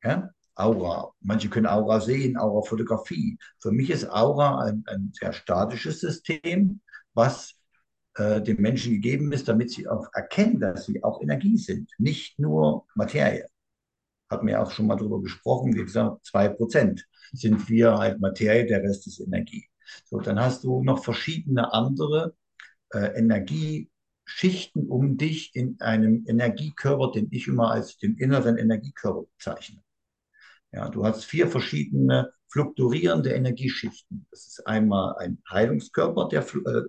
Ja? 0.02 0.30
Aura. 0.56 1.12
Manche 1.20 1.48
können 1.48 1.66
Aura 1.68 2.00
sehen, 2.00 2.36
Aura-Fotografie. 2.36 3.38
Für 3.60 3.70
mich 3.70 3.90
ist 3.90 4.10
Aura 4.10 4.64
ein, 4.64 4.82
ein 4.88 5.12
sehr 5.14 5.32
statisches 5.32 6.00
System, 6.00 6.80
was 7.12 7.54
äh, 8.16 8.42
dem 8.42 8.60
Menschen 8.60 8.94
gegeben 8.94 9.30
ist, 9.30 9.46
damit 9.46 9.70
sie 9.70 9.86
auch 9.86 10.08
erkennen, 10.14 10.58
dass 10.58 10.86
sie 10.86 11.04
auch 11.04 11.22
Energie 11.22 11.58
sind, 11.58 11.88
nicht 11.98 12.40
nur 12.40 12.84
Materie. 12.96 13.46
Haben 14.28 14.48
wir 14.48 14.60
auch 14.60 14.72
schon 14.72 14.88
mal 14.88 14.96
darüber 14.96 15.22
gesprochen, 15.22 15.76
wie 15.76 15.84
gesagt, 15.84 16.26
zwei 16.26 16.48
Prozent 16.48 17.06
sind 17.32 17.68
wir 17.68 17.98
halt 17.98 18.20
Materie, 18.20 18.66
der 18.66 18.82
Rest 18.82 19.06
ist 19.06 19.20
Energie. 19.20 19.68
So, 20.06 20.18
dann 20.18 20.40
hast 20.40 20.64
du 20.64 20.82
noch 20.82 21.04
verschiedene 21.04 21.72
andere 21.72 22.34
äh, 22.92 23.16
Energieschichten 24.26 24.88
um 24.88 25.16
dich 25.16 25.54
in 25.54 25.80
einem 25.80 26.24
Energiekörper, 26.26 27.12
den 27.12 27.28
ich 27.30 27.46
immer 27.48 27.70
als 27.70 27.98
den 27.98 28.16
inneren 28.16 28.56
Energiekörper 28.56 29.24
bezeichne. 29.36 29.82
Ja, 30.72 30.88
du 30.88 31.04
hast 31.04 31.24
vier 31.24 31.48
verschiedene 31.48 32.32
fluktuierende 32.48 33.32
Energieschichten. 33.32 34.26
Das 34.30 34.46
ist 34.46 34.66
einmal 34.66 35.16
ein 35.18 35.42
Heilungskörper, 35.48 36.28
der 36.28 36.42
äh, 36.42 36.82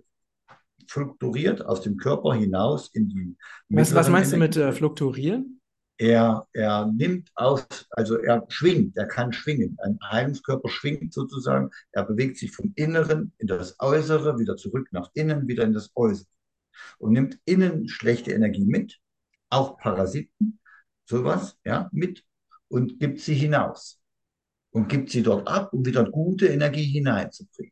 fluktuiert 0.87 1.65
aus 1.65 1.81
dem 1.81 1.97
Körper 1.97 2.33
hinaus 2.33 2.89
in 2.93 3.09
die. 3.09 3.37
Was, 3.69 3.93
was 3.93 4.09
meinst 4.09 4.33
du 4.33 4.37
mit 4.37 4.55
äh, 4.55 4.71
fluktuieren? 4.71 5.61
er, 5.97 6.45
er 6.51 6.87
nimmt 6.87 7.29
aus, 7.35 7.65
also 7.91 8.17
er 8.17 8.45
schwingt, 8.49 8.97
er 8.97 9.07
kann 9.07 9.31
schwingen. 9.31 9.77
Ein 9.81 9.97
Heilungskörper 10.03 10.67
schwingt 10.67 11.13
sozusagen, 11.13 11.69
er 11.93 12.03
bewegt 12.03 12.37
sich 12.37 12.51
vom 12.51 12.73
Inneren 12.75 13.31
in 13.37 13.47
das 13.47 13.79
Äußere, 13.79 14.37
wieder 14.37 14.57
zurück 14.57 14.89
nach 14.91 15.09
innen, 15.13 15.47
wieder 15.47 15.63
in 15.63 15.73
das 15.73 15.91
Äußere. 15.95 16.27
Und 16.97 17.13
nimmt 17.13 17.39
innen 17.45 17.87
schlechte 17.87 18.31
Energie 18.31 18.65
mit, 18.65 18.99
auch 19.49 19.77
Parasiten, 19.77 20.59
sowas, 21.05 21.57
ja, 21.63 21.89
mit 21.91 22.23
und 22.67 22.99
gibt 22.99 23.19
sie 23.19 23.35
hinaus. 23.35 23.99
Und 24.71 24.89
gibt 24.89 25.09
sie 25.09 25.23
dort 25.23 25.47
ab, 25.47 25.71
um 25.71 25.85
wieder 25.85 26.03
gute 26.09 26.47
Energie 26.47 26.83
hineinzubringen. 26.83 27.71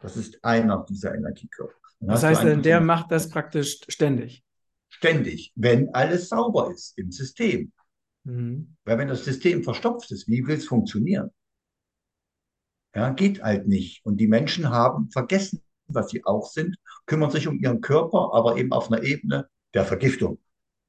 Das 0.00 0.16
ist 0.16 0.42
einer 0.42 0.86
dieser 0.88 1.14
Energiekörper. 1.14 1.74
Das 2.00 2.22
heißt, 2.22 2.64
der 2.64 2.80
macht 2.80 3.10
das 3.10 3.28
praktisch 3.28 3.80
ständig 3.88 4.44
ständig, 4.88 5.52
wenn 5.54 5.94
alles 5.94 6.28
sauber 6.28 6.72
ist 6.72 6.98
im 6.98 7.10
System. 7.10 7.72
Mhm. 8.24 8.76
Weil 8.84 8.98
wenn 8.98 9.08
das 9.08 9.24
System 9.24 9.62
verstopft 9.62 10.10
ist, 10.10 10.28
wie 10.28 10.46
will 10.46 10.56
es 10.56 10.66
funktionieren? 10.66 11.30
Ja, 12.94 13.10
geht 13.10 13.42
halt 13.42 13.68
nicht. 13.68 14.04
Und 14.04 14.16
die 14.16 14.26
Menschen 14.26 14.70
haben 14.70 15.10
vergessen, 15.10 15.62
was 15.86 16.10
sie 16.10 16.24
auch 16.24 16.50
sind, 16.50 16.76
kümmern 17.08 17.30
sich 17.32 17.48
um 17.48 17.58
ihren 17.58 17.80
Körper, 17.80 18.30
aber 18.32 18.56
eben 18.56 18.72
auf 18.72 18.92
einer 18.92 19.02
Ebene 19.02 19.48
der 19.74 19.84
Vergiftung. 19.84 20.38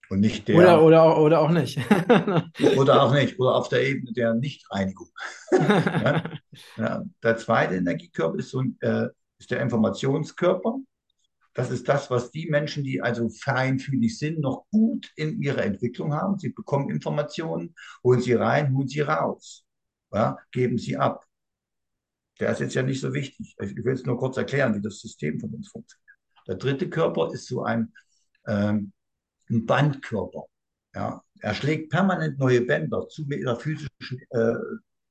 Und 0.10 0.22
nicht 0.22 0.48
der. 0.48 0.58
Oder, 0.58 0.84
oder, 0.84 1.22
oder 1.22 1.42
auch 1.42 1.52
nicht. 1.52 1.80
oder 2.78 3.04
auch 3.04 3.14
nicht. 3.14 3.40
Oder 3.40 3.56
auf 3.56 3.70
der 3.70 3.88
Ebene 3.88 4.12
der 4.12 4.34
Nichtreinigung. 4.34 5.10
ja? 5.52 6.24
Ja, 6.78 7.04
der 7.24 7.38
zweite 7.38 7.76
Energiekörper 7.76 8.40
ist, 8.40 8.50
so 8.50 8.60
ein, 8.60 8.78
äh, 8.82 9.08
ist 9.38 9.52
der 9.52 9.62
Informationskörper. 9.62 10.80
Das 11.54 11.70
ist 11.70 11.88
das, 11.88 12.10
was 12.10 12.32
die 12.32 12.50
Menschen, 12.50 12.84
die 12.84 13.02
also 13.02 13.30
feinfühlig 13.30 14.18
sind, 14.18 14.40
noch 14.40 14.66
gut 14.72 15.12
in 15.16 15.42
ihrer 15.42 15.64
Entwicklung 15.64 16.14
haben. 16.14 16.40
Sie 16.40 16.50
bekommen 16.50 16.90
Informationen, 16.90 17.76
holen 18.04 18.22
sie 18.22 18.34
rein, 18.34 18.74
holen 18.74 18.88
sie 18.88 19.02
raus, 19.02 19.66
ja, 20.12 20.38
geben 20.52 20.78
sie 20.78 20.98
ab. 20.98 21.26
Der 22.40 22.52
ist 22.52 22.62
jetzt 22.62 22.76
ja 22.76 22.82
nicht 22.82 23.02
so 23.02 23.14
wichtig. 23.14 23.56
Ich 23.62 23.76
will 23.76 23.94
es 23.94 24.06
nur 24.06 24.18
kurz 24.18 24.38
erklären, 24.38 24.74
wie 24.74 24.82
das 24.82 25.00
System 25.00 25.40
von 25.40 25.54
uns 25.54 25.68
funktioniert. 25.70 26.09
Der 26.50 26.56
dritte 26.56 26.90
Körper 26.90 27.32
ist 27.32 27.46
so 27.46 27.64
ein, 27.64 27.94
ähm, 28.48 28.92
ein 29.52 29.68
Bandkörper. 29.68 30.46
Ja. 30.96 31.22
Er 31.42 31.54
schlägt 31.54 31.92
permanent 31.92 32.40
neue 32.40 32.62
Bänder 32.62 33.08
zu 33.08 33.24
metaphysischen 33.28 34.20
äh, 34.32 34.56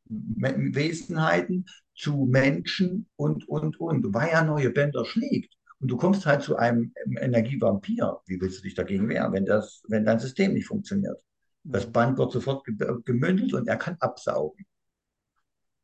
Wesenheiten, 0.05 1.65
zu 1.95 2.27
Menschen 2.29 3.09
und, 3.15 3.49
und, 3.49 3.79
und. 3.81 4.13
Weil 4.13 4.31
er 4.31 4.43
neue 4.43 4.71
Bänder 4.71 5.05
schlägt, 5.05 5.55
und 5.81 5.89
du 5.89 5.97
kommst 5.97 6.27
halt 6.27 6.43
zu 6.43 6.57
einem 6.57 6.93
Energievampir. 7.21 8.21
Wie 8.27 8.41
willst 8.41 8.59
du 8.59 8.63
dich 8.63 8.75
dagegen 8.75 9.09
wehren, 9.09 9.33
wenn, 9.33 9.47
das, 9.47 9.83
wenn 9.87 10.05
dein 10.05 10.19
System 10.19 10.55
nicht 10.55 10.67
funktioniert? 10.67 11.23
Das 11.63 11.87
Band 11.87 12.19
wird 12.19 12.33
sofort 12.33 12.67
gemündelt 13.05 13.55
und 13.55 13.69
er 13.69 13.77
kann 13.77 13.97
absaugen. 14.01 14.67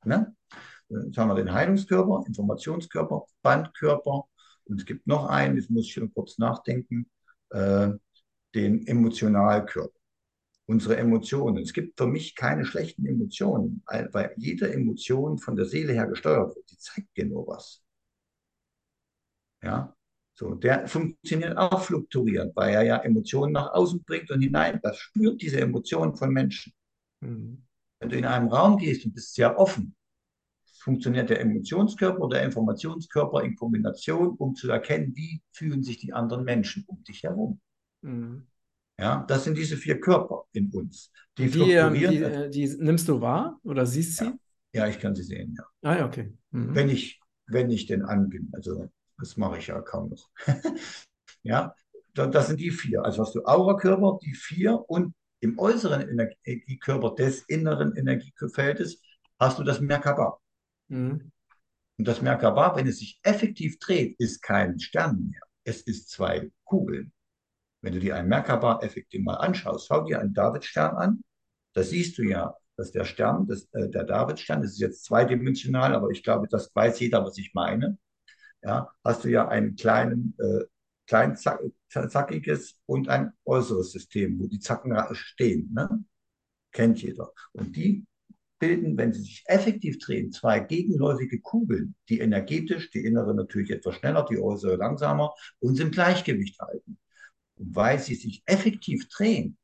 Ne? 0.04 0.34
Jetzt 0.88 1.16
haben 1.16 1.28
wir 1.28 1.36
den 1.36 1.52
Heilungskörper, 1.52 2.24
Informationskörper, 2.26 3.24
Bandkörper 3.42 4.24
und 4.66 4.80
es 4.80 4.86
gibt 4.86 5.06
noch 5.06 5.26
einen, 5.28 5.56
jetzt 5.56 5.70
muss 5.70 5.86
ich 5.86 5.96
noch 5.96 6.12
kurz 6.14 6.38
nachdenken, 6.38 7.08
äh, 7.50 7.90
den 8.54 8.86
Emotionalkörper. 8.86 9.98
Unsere 10.66 10.96
Emotionen. 10.96 11.62
Es 11.62 11.74
gibt 11.74 11.98
für 11.98 12.06
mich 12.06 12.34
keine 12.34 12.64
schlechten 12.64 13.04
Emotionen, 13.04 13.82
weil 13.86 14.32
jede 14.36 14.72
Emotion 14.72 15.36
von 15.38 15.56
der 15.56 15.66
Seele 15.66 15.92
her 15.92 16.06
gesteuert 16.06 16.56
wird. 16.56 16.70
Die 16.70 16.78
zeigt 16.78 17.14
dir 17.16 17.26
nur 17.26 17.46
was. 17.46 17.82
Ja, 19.62 19.94
so, 20.34 20.54
der 20.54 20.88
funktioniert 20.88 21.56
auch 21.56 21.80
fluktuierend, 21.82 22.56
weil 22.56 22.74
er 22.74 22.82
ja 22.82 22.96
Emotionen 22.98 23.52
nach 23.52 23.72
außen 23.72 24.02
bringt 24.04 24.30
und 24.30 24.40
hinein. 24.40 24.80
Das 24.82 24.98
spürt 24.98 25.40
diese 25.40 25.60
Emotionen 25.60 26.16
von 26.16 26.30
Menschen. 26.30 26.72
Mhm. 27.20 27.64
Wenn 28.00 28.08
du 28.08 28.16
in 28.16 28.24
einem 28.24 28.48
Raum 28.48 28.78
gehst 28.78 29.04
und 29.04 29.14
bist 29.14 29.34
sehr 29.34 29.58
offen, 29.58 29.94
funktioniert 30.84 31.30
der 31.30 31.40
Emotionskörper 31.40 32.20
oder 32.20 32.36
der 32.36 32.44
Informationskörper 32.44 33.42
in 33.42 33.56
Kombination, 33.56 34.36
um 34.36 34.54
zu 34.54 34.70
erkennen, 34.70 35.16
wie 35.16 35.40
fühlen 35.50 35.82
sich 35.82 35.96
die 35.96 36.12
anderen 36.12 36.44
Menschen 36.44 36.84
um 36.86 37.02
dich 37.04 37.22
herum. 37.22 37.58
Mhm. 38.02 38.46
Ja, 39.00 39.24
das 39.26 39.44
sind 39.44 39.56
diese 39.56 39.78
vier 39.78 39.98
Körper 39.98 40.44
in 40.52 40.70
uns. 40.70 41.10
Die, 41.38 41.50
die, 41.50 41.72
ähm, 41.72 41.94
die, 41.94 42.04
äh, 42.04 42.50
die, 42.50 42.68
nimmst 42.78 43.08
du 43.08 43.20
wahr 43.22 43.58
oder 43.64 43.86
siehst 43.86 44.18
sie? 44.18 44.26
Ja, 44.26 44.34
ja 44.74 44.88
ich 44.88 45.00
kann 45.00 45.14
sie 45.14 45.22
sehen, 45.22 45.56
ja. 45.58 45.64
Ah, 45.90 45.98
ja, 45.98 46.06
okay. 46.06 46.32
Mhm. 46.50 46.74
Wenn 46.74 46.90
ich, 46.90 47.18
wenn 47.46 47.70
ich 47.70 47.86
denn 47.86 48.02
anbinde, 48.02 48.50
also 48.52 48.86
das 49.18 49.38
mache 49.38 49.58
ich 49.58 49.68
ja 49.68 49.80
kaum 49.80 50.10
noch. 50.10 50.28
ja, 51.42 51.74
das 52.12 52.48
sind 52.48 52.60
die 52.60 52.70
vier. 52.70 53.02
Also 53.02 53.22
hast 53.22 53.34
du 53.34 53.42
Aurakörper, 53.44 54.18
die 54.22 54.34
vier 54.34 54.84
und 54.86 55.14
im 55.40 55.58
äußeren 55.58 56.06
Energiekörper 56.10 57.14
des 57.14 57.42
inneren 57.48 57.96
Energiefeldes 57.96 59.00
hast 59.40 59.58
du 59.58 59.64
das 59.64 59.80
Merkaba. 59.80 60.38
Mhm. 60.88 61.30
Und 61.96 62.08
das 62.08 62.22
Merkaba, 62.22 62.76
wenn 62.76 62.86
es 62.86 62.98
sich 62.98 63.20
effektiv 63.22 63.78
dreht, 63.78 64.16
ist 64.18 64.42
kein 64.42 64.78
Stern 64.80 65.28
mehr. 65.30 65.42
Es 65.64 65.82
ist 65.82 66.10
zwei 66.10 66.50
Kugeln. 66.64 67.12
Wenn 67.82 67.94
du 67.94 68.00
dir 68.00 68.16
ein 68.16 68.28
Merkaba 68.28 68.80
effektiv 68.80 69.22
mal 69.22 69.36
anschaust, 69.36 69.86
schau 69.86 70.04
dir 70.04 70.20
einen 70.20 70.34
Davidstern 70.34 70.96
an, 70.96 71.20
da 71.74 71.82
siehst 71.82 72.18
du 72.18 72.22
ja, 72.22 72.54
dass 72.76 72.90
der 72.90 73.04
Stern, 73.04 73.46
das, 73.46 73.68
äh, 73.72 73.88
der 73.88 74.04
Davidstern, 74.04 74.62
das 74.62 74.72
ist 74.72 74.80
jetzt 74.80 75.04
zweidimensional, 75.04 75.94
aber 75.94 76.10
ich 76.10 76.22
glaube, 76.22 76.48
das 76.48 76.74
weiß 76.74 76.98
jeder, 77.00 77.24
was 77.24 77.38
ich 77.38 77.52
meine 77.54 77.98
ja, 78.64 78.90
hast 79.04 79.24
du 79.24 79.28
ja 79.28 79.48
einen 79.48 79.76
kleinen, 79.76 80.34
äh, 80.38 80.64
klein 81.06 81.36
zackiges 81.36 82.80
und 82.86 83.08
ein 83.08 83.32
äußeres 83.44 83.92
System, 83.92 84.40
wo 84.40 84.46
die 84.46 84.58
Zacken 84.58 84.96
stehen. 85.14 85.72
Ne? 85.74 86.04
Kennt 86.72 87.02
jeder. 87.02 87.30
Und 87.52 87.76
die 87.76 88.06
bilden, 88.64 88.96
wenn 88.96 89.12
sie 89.12 89.20
sich 89.20 89.44
effektiv 89.46 89.98
drehen, 89.98 90.32
zwei 90.32 90.58
gegenläufige 90.58 91.38
Kugeln, 91.38 91.94
die 92.08 92.20
energetisch, 92.20 92.90
die 92.90 93.04
innere 93.04 93.34
natürlich 93.34 93.70
etwas 93.70 93.96
schneller, 93.96 94.24
die 94.24 94.38
äußere 94.38 94.76
langsamer, 94.76 95.34
uns 95.58 95.80
im 95.80 95.90
Gleichgewicht 95.90 96.58
halten. 96.58 96.98
Und 97.56 97.76
weil 97.76 97.98
sie 97.98 98.14
sich 98.14 98.42
effektiv 98.46 99.06
drehen, 99.10 99.58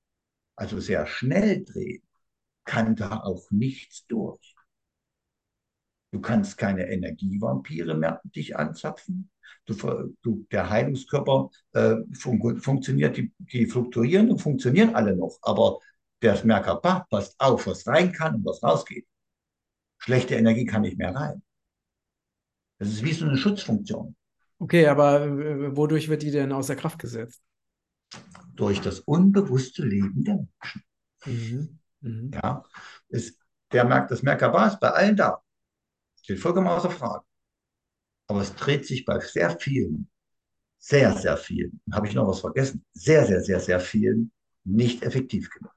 also 0.55 0.81
sehr 0.81 1.07
schnell 1.07 1.65
drehen, 1.65 2.03
kann 2.65 2.95
da 2.95 3.21
auch 3.23 3.51
nichts 3.51 4.07
durch. 4.07 4.55
Du 6.13 6.21
kannst 6.21 6.59
keine 6.59 6.91
Energievampire 6.91 7.97
mehr 7.97 8.21
dich 8.25 8.57
anzapfen. 8.57 9.31
Du, 9.65 9.75
du, 10.23 10.47
der 10.51 10.69
Heilungskörper 10.69 11.51
äh, 11.73 11.97
fun 12.13 12.61
funktioniert, 12.61 13.17
die, 13.17 13.33
die 13.39 13.67
fluktuieren 13.67 14.31
und 14.31 14.41
funktionieren 14.41 14.95
alle 14.95 15.17
noch. 15.17 15.39
Aber 15.41 15.79
der 16.23 16.45
Merkaba 16.45 17.07
passt 17.11 17.39
auf, 17.41 17.67
was 17.67 17.87
rein 17.87 18.13
kann 18.13 18.37
und 18.37 18.45
was 18.45 18.63
rausgeht. 18.63 19.07
Schlechte 19.99 20.35
Energie 20.35 20.65
kann 20.65 20.83
nicht 20.83 20.99
mehr 20.99 21.15
rein. 21.15 21.43
Das 22.79 22.89
ist 22.89 23.05
wie 23.05 23.13
so 23.13 23.27
eine 23.27 23.37
Schutzfunktion. 23.37 24.17
Okay, 24.59 24.87
aber 24.87 25.23
äh, 25.23 25.77
wodurch 25.77 26.09
wird 26.09 26.23
die 26.23 26.31
denn 26.31 26.53
außer 26.53 26.77
Kraft 26.77 26.99
gesetzt? 26.99 27.43
Durch 28.55 28.81
das 28.81 29.01
unbewusste 29.01 29.85
Leben 29.85 30.25
der 30.25 30.37
Menschen. 30.37 30.85
Mhm. 31.27 31.79
Mhm. 32.01 32.31
Ja, 32.35 32.65
ist, 33.09 33.39
der 33.73 33.85
merkt, 33.85 34.11
das 34.11 34.23
Merkaba 34.23 34.67
ist 34.67 34.81
bei 34.81 34.91
allen 34.91 35.17
da. 35.17 35.43
Steht 36.23 36.41
vollkommen 36.41 36.69
außer 36.69 36.91
Frage. 36.91 37.25
Aber 38.27 38.41
es 38.43 38.55
dreht 38.55 38.87
sich 38.87 39.05
bei 39.05 39.19
sehr 39.21 39.59
vielen, 39.59 40.09
sehr, 40.79 41.13
sehr 41.17 41.37
vielen, 41.37 41.81
habe 41.93 42.07
ich 42.07 42.15
noch 42.15 42.29
was 42.29 42.41
vergessen, 42.41 42.85
sehr, 42.93 43.27
sehr, 43.27 43.43
sehr, 43.43 43.61
sehr 43.61 43.81
vielen 43.81 44.33
nicht 44.65 45.03
effektiv 45.03 45.51
genug. 45.51 45.75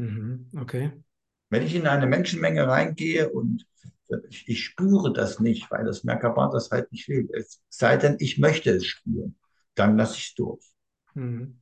Mhm, 0.00 0.46
okay. 0.56 0.92
Wenn 1.50 1.62
ich 1.62 1.74
in 1.74 1.86
eine 1.86 2.06
Menschenmenge 2.06 2.66
reingehe 2.66 3.28
und 3.28 3.66
ich, 4.30 4.48
ich 4.48 4.64
spüre 4.64 5.12
das 5.12 5.40
nicht, 5.40 5.70
weil 5.70 5.84
das 5.84 6.04
Merkaba 6.04 6.48
das 6.50 6.70
halt 6.70 6.90
nicht 6.90 7.06
will, 7.08 7.28
es 7.34 7.60
sei 7.68 7.98
denn, 7.98 8.16
ich 8.18 8.38
möchte 8.38 8.70
es 8.70 8.86
spüren, 8.86 9.36
dann 9.74 9.98
lasse 9.98 10.16
ich 10.16 10.28
es 10.28 10.34
durch. 10.34 10.64
Mhm. 11.14 11.60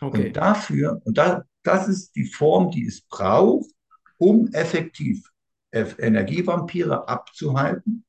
Okay. 0.00 0.26
Und 0.26 0.36
dafür, 0.36 1.00
und 1.04 1.16
da, 1.16 1.44
das 1.62 1.86
ist 1.86 2.16
die 2.16 2.26
Form, 2.26 2.72
die 2.72 2.84
es 2.84 3.02
braucht, 3.02 3.70
um 4.16 4.48
effektiv 4.52 5.30
Energievampire 5.70 7.06
abzuhalten 7.06 8.04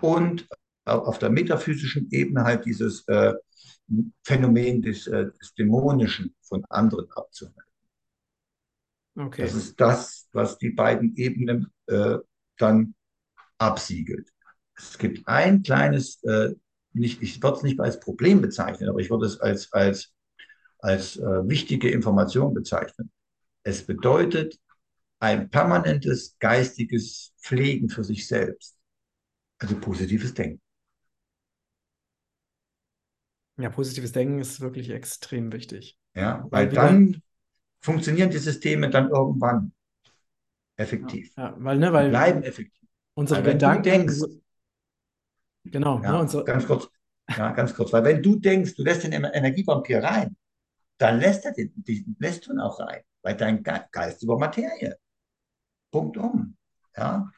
und 0.00 0.46
auf 0.84 1.18
der 1.18 1.30
metaphysischen 1.30 2.08
Ebene 2.10 2.44
halt 2.44 2.64
dieses 2.64 3.06
äh, 3.08 3.32
Phänomen 4.22 4.82
des, 4.82 5.06
äh, 5.06 5.26
des, 5.40 5.54
Dämonischen 5.54 6.34
von 6.42 6.64
anderen 6.68 7.10
abzuhalten. 7.12 7.62
Okay. 9.16 9.42
Das 9.42 9.54
ist 9.54 9.80
das, 9.80 10.28
was 10.32 10.58
die 10.58 10.70
beiden 10.70 11.14
Ebenen 11.16 11.68
äh, 11.86 12.18
dann 12.58 12.94
absiegelt. 13.58 14.28
Es 14.76 14.98
gibt 14.98 15.26
ein 15.28 15.62
kleines, 15.62 16.22
äh, 16.24 16.54
nicht, 16.92 17.22
ich 17.22 17.42
würde 17.42 17.58
es 17.58 17.62
nicht 17.62 17.80
als 17.80 18.00
Problem 18.00 18.40
bezeichnen, 18.40 18.88
aber 18.88 18.98
ich 18.98 19.10
würde 19.10 19.26
es 19.26 19.40
als, 19.40 19.72
als, 19.72 20.12
als 20.78 21.16
äh, 21.16 21.48
wichtige 21.48 21.90
Information 21.90 22.54
bezeichnen. 22.54 23.10
Es 23.62 23.86
bedeutet 23.86 24.58
ein 25.20 25.48
permanentes 25.48 26.36
geistiges 26.38 27.32
Pflegen 27.40 27.88
für 27.88 28.04
sich 28.04 28.26
selbst. 28.26 28.76
Also 29.58 29.78
positives 29.78 30.34
Denken. 30.34 30.60
Ja, 33.56 33.70
positives 33.70 34.12
Denken 34.12 34.40
ist 34.40 34.60
wirklich 34.60 34.90
extrem 34.90 35.52
wichtig. 35.52 35.98
Ja, 36.14 36.44
weil, 36.50 36.66
weil 36.66 36.68
dann 36.68 37.22
funktionieren 37.80 38.30
die 38.30 38.38
Systeme 38.38 38.90
dann 38.90 39.10
irgendwann 39.10 39.72
effektiv. 40.76 41.32
Ja, 41.36 41.50
ja 41.50 41.56
weil, 41.58 41.78
ne, 41.78 41.92
weil 41.92 42.10
bleiben 42.10 42.42
effektiv. 42.42 42.88
Unsere 43.14 43.44
weil 43.44 43.52
Gedanken. 43.52 43.82
denkst, 43.84 44.20
genau. 45.64 46.02
Ja, 46.02 46.12
ne, 46.12 46.18
unsere, 46.20 46.44
ganz 46.44 46.66
kurz. 46.66 46.88
Ja, 47.28 47.52
ganz 47.52 47.74
kurz. 47.74 47.92
Weil 47.92 48.04
wenn 48.04 48.22
du 48.22 48.36
denkst, 48.36 48.74
du 48.74 48.82
lässt 48.82 49.04
den 49.04 49.12
Energievampir 49.12 50.02
rein, 50.02 50.36
dann 50.98 51.20
lässt 51.20 51.44
er 51.44 51.52
den, 51.52 51.72
den 51.76 52.16
lässt 52.18 52.46
du 52.46 52.52
ihn 52.52 52.60
auch 52.60 52.80
rein 52.80 53.02
weil 53.24 53.36
dein 53.36 53.62
Geist 53.62 54.22
über 54.22 54.38
Materie. 54.38 54.98
Punkt 55.90 56.16
um. 56.18 56.56
Ja. 56.96 57.30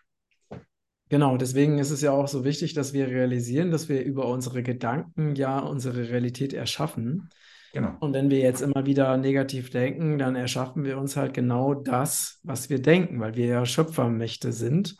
Genau, 1.08 1.36
deswegen 1.36 1.78
ist 1.78 1.90
es 1.90 2.00
ja 2.00 2.10
auch 2.10 2.26
so 2.26 2.44
wichtig, 2.44 2.74
dass 2.74 2.92
wir 2.92 3.06
realisieren, 3.06 3.70
dass 3.70 3.88
wir 3.88 4.02
über 4.02 4.26
unsere 4.26 4.62
Gedanken 4.62 5.36
ja 5.36 5.60
unsere 5.60 6.08
Realität 6.08 6.52
erschaffen. 6.52 7.28
Genau. 7.72 7.94
Und 8.00 8.12
wenn 8.14 8.30
wir 8.30 8.38
jetzt 8.38 8.62
immer 8.62 8.86
wieder 8.86 9.16
negativ 9.16 9.70
denken, 9.70 10.18
dann 10.18 10.34
erschaffen 10.34 10.84
wir 10.84 10.98
uns 10.98 11.16
halt 11.16 11.34
genau 11.34 11.74
das, 11.74 12.40
was 12.42 12.70
wir 12.70 12.80
denken, 12.80 13.20
weil 13.20 13.36
wir 13.36 13.46
ja 13.46 13.66
Schöpfermächte 13.66 14.50
sind. 14.52 14.96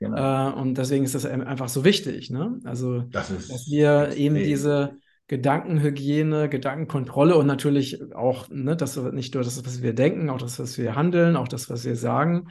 Genau. 0.00 0.50
Äh, 0.50 0.52
und 0.52 0.78
deswegen 0.78 1.04
ist 1.04 1.14
das 1.14 1.24
einfach 1.24 1.68
so 1.68 1.84
wichtig. 1.84 2.30
Ne? 2.30 2.58
Also, 2.64 3.00
das 3.10 3.28
dass 3.28 3.68
wir 3.70 4.16
eben 4.16 4.34
diese 4.36 4.98
Gedankenhygiene, 5.28 6.48
Gedankenkontrolle 6.48 7.36
und 7.36 7.46
natürlich 7.46 8.12
auch, 8.14 8.48
ne, 8.50 8.76
das 8.76 8.96
nicht 8.96 9.34
nur 9.34 9.44
das, 9.44 9.64
was 9.64 9.80
wir 9.80 9.94
denken, 9.94 10.28
auch 10.28 10.38
das, 10.38 10.58
was 10.58 10.76
wir 10.76 10.96
handeln, 10.96 11.36
auch 11.36 11.48
das, 11.48 11.70
was 11.70 11.84
wir 11.84 11.96
sagen. 11.96 12.48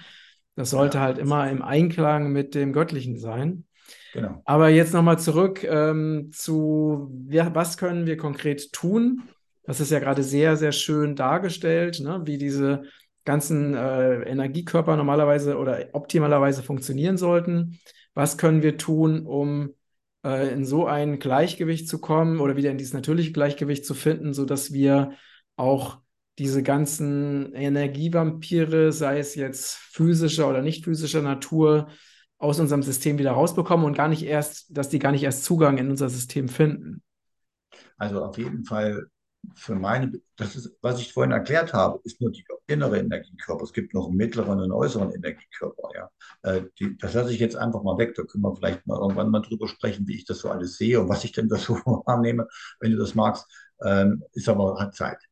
Das 0.60 0.72
sollte 0.72 0.98
ja. 0.98 1.06
halt 1.06 1.20
immer 1.20 1.50
im 1.50 1.62
Einklang 1.62 2.34
mit 2.34 2.54
dem 2.54 2.74
Göttlichen 2.74 3.18
sein. 3.18 3.64
Genau. 4.12 4.42
Aber 4.44 4.68
jetzt 4.68 4.94
nochmal 4.94 5.18
zurück 5.18 5.64
ähm, 5.64 6.32
zu, 6.34 7.10
ja, 7.30 7.56
was 7.56 7.78
können 7.78 8.06
wir 8.06 8.18
konkret 8.18 8.74
tun? 8.74 9.22
Das 9.64 9.80
ist 9.80 9.90
ja 9.90 10.00
gerade 10.00 10.22
sehr, 10.22 10.58
sehr 10.58 10.74
schön 10.74 11.16
dargestellt, 11.16 12.02
ne? 12.02 12.24
wie 12.26 12.38
diese 12.38 12.84
ganzen 13.24 13.74
äh, 13.74 14.24
Energiekörper 14.24 14.98
normalerweise 14.98 15.58
oder 15.58 15.86
optimalerweise 15.94 16.62
funktionieren 16.62 17.16
sollten. 17.16 17.80
Was 18.14 18.38
können 18.38 18.62
wir 18.62 18.76
tun, 18.76 19.26
um 19.26 19.76
äh, 20.26 20.52
in 20.52 20.66
so 20.66 20.88
ein 20.88 21.20
Gleichgewicht 21.20 21.88
zu 21.88 22.02
kommen 22.02 22.42
oder 22.42 22.58
wieder 22.58 22.70
in 22.70 22.78
dieses 22.78 22.94
natürliche 22.94 23.32
Gleichgewicht 23.32 23.86
zu 23.86 23.94
finden, 23.94 24.34
sodass 24.34 24.74
wir 24.74 25.14
auch 25.56 26.00
diese 26.40 26.64
ganzen 26.64 27.54
Energievampire, 27.54 28.92
sei 28.92 29.20
es 29.20 29.36
jetzt 29.36 29.76
physischer 29.76 30.50
oder 30.50 30.62
nicht 30.62 30.86
physischer 30.86 31.22
Natur, 31.22 31.90
aus 32.38 32.60
unserem 32.60 32.82
System 32.82 33.18
wieder 33.18 33.32
rausbekommen 33.32 33.86
und 33.86 33.98
gar 33.98 34.08
nicht 34.08 34.24
erst, 34.24 34.76
dass 34.76 34.88
die 34.88 35.00
gar 35.00 35.12
nicht 35.12 35.24
erst 35.24 35.44
Zugang 35.44 35.78
in 35.78 35.90
unser 35.90 36.10
System 36.10 36.48
finden. 36.48 37.04
Also 37.98 38.24
auf 38.24 38.38
jeden 38.38 38.64
Fall 38.64 39.08
für 39.56 39.76
meine, 39.76 40.14
das 40.36 40.56
ist, 40.56 40.78
was 40.82 41.00
ich 41.00 41.14
vorhin 41.14 41.32
erklärt 41.32 41.74
habe, 41.74 42.00
ist 42.04 42.22
nur 42.22 42.32
die 42.32 42.46
innere 42.68 43.00
Energiekörper. 43.00 43.64
Es 43.64 43.74
gibt 43.74 43.94
noch 43.94 44.08
einen 44.08 44.18
mittleren 44.18 44.60
und 44.60 44.72
äußeren 44.72 45.12
Energiekörper. 45.12 45.90
Ja. 45.96 46.10
Äh, 46.44 46.64
die, 46.80 46.98
das 46.98 47.14
lasse 47.14 47.34
ich 47.34 47.40
jetzt 47.40 47.56
einfach 47.56 47.84
mal 47.84 47.98
weg. 47.98 48.16
Da 48.16 48.24
können 48.24 48.44
wir 48.44 48.56
vielleicht 48.56 48.86
mal 48.86 49.00
irgendwann 49.00 49.32
mal 49.32 49.42
drüber 49.42 49.68
sprechen, 49.68 50.08
wie 50.08 50.16
ich 50.16 50.26
das 50.26 50.40
so 50.40 50.50
alles 50.50 50.78
sehe 50.78 51.00
und 51.00 51.10
was 51.10 51.24
ich 51.24 51.32
denn 51.32 51.50
da 51.50 51.58
so 51.58 51.76
wahrnehme, 51.86 52.48
wenn 52.80 52.92
du 52.92 52.98
das 52.98 53.16
magst. 53.16 53.46
Ähm, 53.84 54.24
ist 54.34 54.50
aber, 54.50 54.80
hat 54.80 54.96
Zeit. 54.96 55.29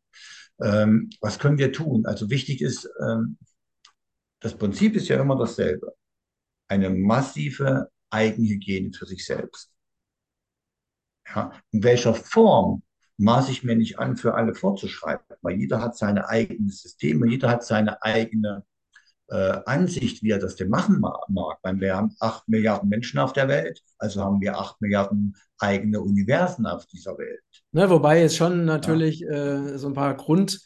Ähm, 0.61 1.09
was 1.21 1.39
können 1.39 1.57
wir 1.57 1.71
tun? 1.71 2.05
Also 2.05 2.29
wichtig 2.29 2.61
ist, 2.61 2.89
ähm, 3.01 3.37
das 4.39 4.57
Prinzip 4.57 4.95
ist 4.95 5.07
ja 5.07 5.19
immer 5.19 5.37
dasselbe. 5.37 5.95
Eine 6.67 6.89
massive 6.89 7.89
Eigenhygiene 8.09 8.93
für 8.93 9.05
sich 9.05 9.25
selbst. 9.25 9.71
Ja, 11.33 11.51
in 11.71 11.83
welcher 11.83 12.13
Form 12.13 12.83
maße 13.17 13.51
ich 13.51 13.63
mir 13.63 13.75
nicht 13.75 13.99
an, 13.99 14.15
für 14.15 14.35
alle 14.35 14.53
vorzuschreiben, 14.53 15.25
weil 15.41 15.57
jeder 15.57 15.81
hat 15.81 15.97
seine 15.97 16.29
eigenen 16.29 16.69
Systeme, 16.69 17.27
jeder 17.27 17.49
hat 17.49 17.63
seine 17.63 18.01
eigene 18.03 18.65
äh, 19.29 19.59
Ansicht, 19.65 20.23
wie 20.23 20.31
er 20.31 20.39
das 20.39 20.55
denn 20.55 20.69
machen 20.69 20.99
mag. 20.99 21.57
Weil 21.61 21.79
wir 21.79 21.95
haben 21.95 22.15
acht 22.19 22.47
Milliarden 22.47 22.89
Menschen 22.89 23.19
auf 23.19 23.33
der 23.33 23.47
Welt, 23.47 23.81
also 23.97 24.23
haben 24.23 24.41
wir 24.41 24.57
acht 24.57 24.81
Milliarden 24.81 25.35
eigene 25.59 26.01
Universen 26.01 26.65
auf 26.65 26.85
dieser 26.85 27.17
Welt. 27.17 27.41
Ne, 27.71 27.89
wobei 27.89 28.21
es 28.21 28.35
schon 28.35 28.65
natürlich 28.65 29.19
ja. 29.19 29.73
äh, 29.73 29.77
so 29.77 29.87
ein 29.87 29.93
paar 29.93 30.15
Grund, 30.15 30.59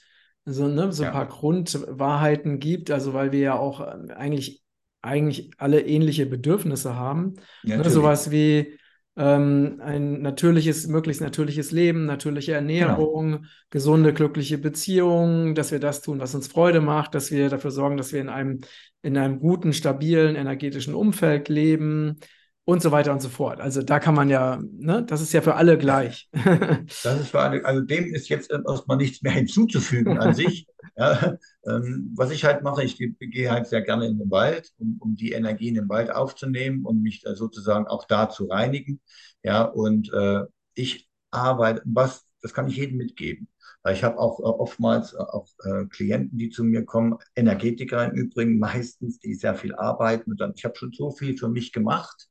so, 0.46 0.68
ne, 0.68 0.92
so 0.92 1.04
ein 1.04 1.08
ja. 1.08 1.12
paar 1.12 1.28
Grundwahrheiten 1.28 2.60
gibt, 2.60 2.92
also 2.92 3.14
weil 3.14 3.32
wir 3.32 3.40
ja 3.40 3.58
auch 3.58 3.80
eigentlich, 3.80 4.64
eigentlich 5.02 5.52
alle 5.58 5.82
ähnliche 5.82 6.26
Bedürfnisse 6.26 6.96
haben. 6.96 7.36
Ja, 7.64 7.78
ne, 7.78 7.90
sowas 7.90 8.32
wie 8.32 8.78
ähm, 9.18 9.82
ein 9.84 10.22
natürliches, 10.22 10.88
möglichst 10.88 11.22
natürliches 11.22 11.72
Leben, 11.72 12.06
natürliche 12.06 12.54
Ernährung, 12.54 13.32
genau. 13.32 13.44
gesunde, 13.70 14.14
glückliche 14.14 14.58
Beziehungen, 14.58 15.54
dass 15.56 15.72
wir 15.72 15.80
das 15.80 16.02
tun, 16.02 16.20
was 16.20 16.34
uns 16.34 16.48
Freude 16.48 16.82
macht, 16.82 17.14
dass 17.16 17.32
wir 17.32 17.50
dafür 17.50 17.72
sorgen, 17.72 17.98
dass 17.98 18.14
wir 18.14 18.22
in 18.22 18.30
einem, 18.30 18.62
in 19.02 19.18
einem 19.18 19.40
guten, 19.40 19.74
stabilen, 19.74 20.36
energetischen 20.36 20.96
Umfeld 20.96 21.50
leben 21.50 22.20
und 22.64 22.82
so 22.82 22.92
weiter 22.92 23.12
und 23.12 23.22
so 23.22 23.30
fort. 23.30 23.60
Also 23.60 23.82
da 23.82 24.00
kann 24.00 24.16
man 24.16 24.30
ja, 24.30 24.62
ne, 24.72 25.04
das 25.04 25.22
ist 25.22 25.34
ja 25.34 25.42
für 25.42 25.56
alle 25.56 25.78
gleich. 25.78 26.30
Das 27.04 27.20
ist 27.20 27.30
für 27.30 27.40
alle, 27.40 27.66
also 27.66 27.82
dem 27.82 28.14
ist 28.14 28.30
jetzt 28.30 28.52
erstmal 28.52 28.98
nichts 28.98 29.22
mehr 29.22 29.32
hinzuzufügen 29.34 30.18
an 30.20 30.34
sich. 30.34 30.68
Ja, 30.98 31.38
ähm, 31.66 32.12
was 32.16 32.32
ich 32.32 32.44
halt 32.44 32.64
mache, 32.64 32.84
ich 32.84 32.98
gehe 32.98 33.52
halt 33.52 33.68
sehr 33.68 33.82
gerne 33.82 34.08
in 34.08 34.20
den 34.20 34.30
Wald, 34.30 34.72
um, 34.78 34.98
um 35.00 35.16
die 35.16 35.32
Energien 35.32 35.76
im 35.76 35.90
Wald 35.90 36.12
aufzunehmen 36.12 36.86
und 36.86 37.02
mich 37.02 37.22
da 37.22 37.36
sozusagen 37.36 37.88
auch 37.88 38.06
da 38.06 38.30
zu 38.30 38.46
reinigen. 38.46 39.02
Ja, 39.44 39.64
und 39.64 40.12
äh, 40.14 40.44
ich 40.76 41.10
arbeite, 41.32 41.82
was, 41.86 42.26
das 42.42 42.54
kann 42.54 42.68
ich 42.68 42.76
jedem 42.76 42.98
mitgeben. 42.98 43.48
Weil 43.84 43.96
ich 43.96 44.04
habe 44.04 44.20
auch 44.20 44.40
äh, 44.40 44.44
oftmals 44.44 45.14
äh, 45.14 45.18
auch 45.18 45.48
äh, 45.64 45.86
Klienten, 45.86 46.38
die 46.38 46.50
zu 46.50 46.64
mir 46.64 46.86
kommen, 46.86 47.18
Energetiker 47.36 48.06
im 48.06 48.14
Übrigen 48.14 48.60
meistens, 48.60 49.20
die 49.20 49.34
sehr 49.34 49.56
viel 49.56 49.76
arbeiten. 49.76 50.32
Und 50.32 50.42
dann, 50.42 50.54
ich 50.56 50.66
habe 50.66 50.76
schon 50.76 50.94
so 50.94 51.12
viel 51.12 51.38
für 51.38 51.50
mich 51.50 51.72
gemacht. 51.72 52.30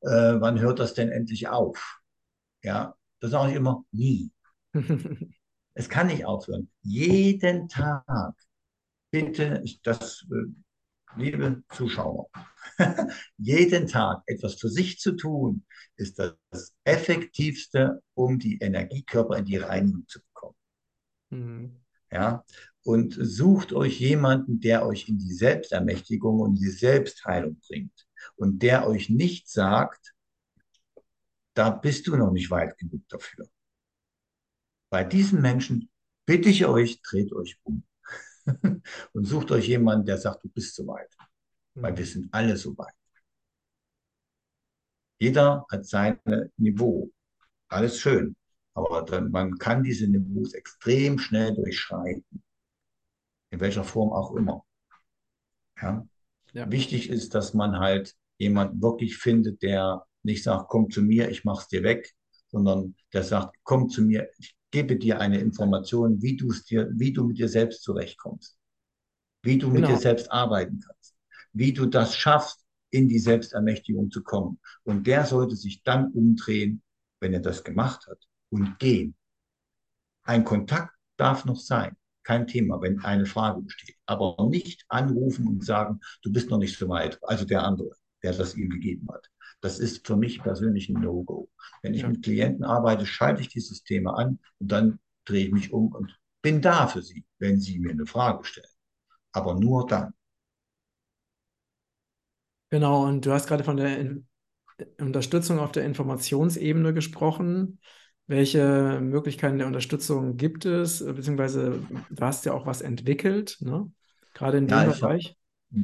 Äh, 0.00 0.40
wann 0.40 0.60
hört 0.60 0.78
das 0.78 0.94
denn 0.94 1.10
endlich 1.10 1.48
auf? 1.48 2.00
Ja, 2.62 2.94
das 3.20 3.30
sage 3.32 3.50
ich 3.50 3.56
immer, 3.56 3.84
nie. 3.92 4.30
Es 5.76 5.88
kann 5.88 6.06
nicht 6.06 6.24
aufhören. 6.24 6.70
Jeden 6.82 7.68
Tag. 7.68 8.34
Bitte, 9.10 9.62
das, 9.82 10.24
äh, 10.30 10.52
liebe 11.16 11.62
Zuschauer, 11.70 12.28
jeden 13.38 13.86
Tag 13.86 14.22
etwas 14.26 14.54
für 14.54 14.68
sich 14.68 14.98
zu 14.98 15.12
tun, 15.12 15.64
ist 15.96 16.18
das 16.18 16.74
Effektivste, 16.84 18.02
um 18.14 18.38
die 18.38 18.58
Energiekörper 18.58 19.38
in 19.38 19.44
die 19.44 19.56
Reinigung 19.56 20.06
zu 20.08 20.20
bekommen. 20.20 20.33
Mhm. 21.34 21.80
Ja, 22.10 22.44
und 22.84 23.16
sucht 23.18 23.72
euch 23.72 23.98
jemanden, 23.98 24.60
der 24.60 24.86
euch 24.86 25.08
in 25.08 25.18
die 25.18 25.32
Selbstermächtigung 25.32 26.40
und 26.40 26.54
die 26.54 26.70
Selbstheilung 26.70 27.60
bringt 27.66 28.06
und 28.36 28.62
der 28.62 28.86
euch 28.86 29.10
nicht 29.10 29.48
sagt, 29.48 30.14
da 31.54 31.70
bist 31.70 32.06
du 32.06 32.16
noch 32.16 32.30
nicht 32.30 32.50
weit 32.50 32.78
genug 32.78 33.08
dafür. 33.08 33.48
Bei 34.90 35.02
diesen 35.02 35.40
Menschen 35.40 35.90
bitte 36.24 36.48
ich 36.48 36.66
euch, 36.66 37.00
dreht 37.02 37.32
euch 37.32 37.58
um 37.64 37.84
und 39.12 39.24
sucht 39.24 39.50
euch 39.50 39.66
jemanden, 39.66 40.06
der 40.06 40.18
sagt, 40.18 40.44
du 40.44 40.48
bist 40.48 40.74
so 40.74 40.86
weit. 40.86 41.10
Weil 41.74 41.96
wir 41.96 42.06
sind 42.06 42.32
alle 42.32 42.56
so 42.56 42.76
weit. 42.78 42.94
Jeder 45.18 45.66
hat 45.70 45.86
sein 45.86 46.20
Niveau. 46.56 47.10
Alles 47.68 47.98
schön. 47.98 48.36
Aber 48.74 49.02
dann, 49.02 49.30
man 49.30 49.56
kann 49.58 49.82
diese 49.82 50.08
Niveaus 50.08 50.52
extrem 50.52 51.18
schnell 51.18 51.54
durchschreiten. 51.54 52.42
In 53.50 53.60
welcher 53.60 53.84
Form 53.84 54.12
auch 54.12 54.34
immer. 54.34 54.64
Ja? 55.80 56.06
ja. 56.52 56.70
Wichtig 56.70 57.08
ist, 57.08 57.34
dass 57.34 57.54
man 57.54 57.78
halt 57.78 58.14
jemanden 58.38 58.82
wirklich 58.82 59.16
findet, 59.16 59.62
der 59.62 60.04
nicht 60.24 60.42
sagt, 60.42 60.68
komm 60.68 60.90
zu 60.90 61.02
mir, 61.02 61.30
ich 61.30 61.44
mach's 61.44 61.68
dir 61.68 61.82
weg, 61.84 62.12
sondern 62.48 62.96
der 63.12 63.22
sagt, 63.22 63.56
komm 63.62 63.88
zu 63.88 64.02
mir, 64.02 64.28
ich 64.38 64.56
gebe 64.70 64.96
dir 64.96 65.20
eine 65.20 65.38
Information, 65.38 66.20
wie 66.20 66.36
du 66.36 66.50
es 66.50 66.64
dir, 66.64 66.90
wie 66.94 67.12
du 67.12 67.24
mit 67.24 67.38
dir 67.38 67.48
selbst 67.48 67.82
zurechtkommst, 67.82 68.58
wie 69.42 69.58
du 69.58 69.68
genau. 69.68 69.80
mit 69.80 69.90
dir 69.90 70.00
selbst 70.00 70.32
arbeiten 70.32 70.80
kannst, 70.80 71.14
wie 71.52 71.72
du 71.72 71.86
das 71.86 72.16
schaffst, 72.16 72.64
in 72.90 73.08
die 73.08 73.18
Selbstermächtigung 73.18 74.10
zu 74.10 74.22
kommen. 74.22 74.60
Und 74.84 75.06
der 75.06 75.26
sollte 75.26 75.56
sich 75.56 75.82
dann 75.82 76.12
umdrehen, 76.12 76.82
wenn 77.20 77.32
er 77.34 77.40
das 77.40 77.64
gemacht 77.64 78.06
hat, 78.08 78.18
und 78.54 78.78
gehen. 78.78 79.14
Ein 80.22 80.44
Kontakt 80.44 80.94
darf 81.16 81.44
noch 81.44 81.60
sein, 81.60 81.96
kein 82.22 82.46
Thema, 82.46 82.80
wenn 82.80 83.00
eine 83.00 83.26
Frage 83.26 83.60
besteht, 83.60 83.96
aber 84.06 84.36
nicht 84.48 84.84
anrufen 84.88 85.46
und 85.48 85.64
sagen, 85.64 86.00
du 86.22 86.32
bist 86.32 86.48
noch 86.50 86.58
nicht 86.58 86.78
so 86.78 86.88
weit, 86.88 87.18
also 87.22 87.44
der 87.44 87.64
andere, 87.64 87.90
der 88.22 88.32
das 88.32 88.54
ihm 88.54 88.70
gegeben 88.70 89.06
hat. 89.12 89.30
Das 89.60 89.78
ist 89.78 90.06
für 90.06 90.16
mich 90.16 90.42
persönlich 90.42 90.88
ein 90.88 91.00
No-Go. 91.00 91.50
Wenn 91.82 91.94
ich 91.94 92.06
mit 92.06 92.22
Klienten 92.22 92.64
arbeite, 92.64 93.06
schalte 93.06 93.42
ich 93.42 93.48
die 93.48 93.60
Systeme 93.60 94.14
an 94.14 94.38
und 94.58 94.72
dann 94.72 94.98
drehe 95.24 95.46
ich 95.46 95.52
mich 95.52 95.72
um 95.72 95.92
und 95.92 96.18
bin 96.42 96.60
da 96.60 96.86
für 96.86 97.02
sie, 97.02 97.24
wenn 97.38 97.58
sie 97.60 97.78
mir 97.78 97.90
eine 97.90 98.06
Frage 98.06 98.44
stellen. 98.44 98.68
Aber 99.32 99.54
nur 99.54 99.86
dann. 99.86 100.14
Genau, 102.70 103.04
und 103.04 103.24
du 103.24 103.32
hast 103.32 103.46
gerade 103.46 103.64
von 103.64 103.76
der 103.76 104.16
Unterstützung 104.98 105.58
auf 105.58 105.72
der 105.72 105.84
Informationsebene 105.84 106.92
gesprochen. 106.92 107.80
Welche 108.26 109.00
Möglichkeiten 109.02 109.58
der 109.58 109.66
Unterstützung 109.66 110.36
gibt 110.36 110.64
es? 110.64 111.04
Beziehungsweise 111.04 111.82
du 112.10 112.24
hast 112.24 112.44
ja 112.46 112.52
auch 112.52 112.66
was 112.66 112.80
entwickelt, 112.80 113.58
ne? 113.60 113.90
gerade 114.32 114.58
in 114.58 114.66
dem 114.66 114.78
ja, 114.78 114.84
Bereich 114.86 115.36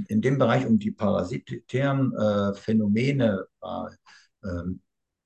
in 0.08 0.20
dem 0.20 0.38
Bereich, 0.38 0.66
um 0.66 0.78
die 0.78 0.90
parasitären 0.90 2.12
äh, 2.14 2.54
Phänomene 2.54 3.46
äh, 3.62 4.48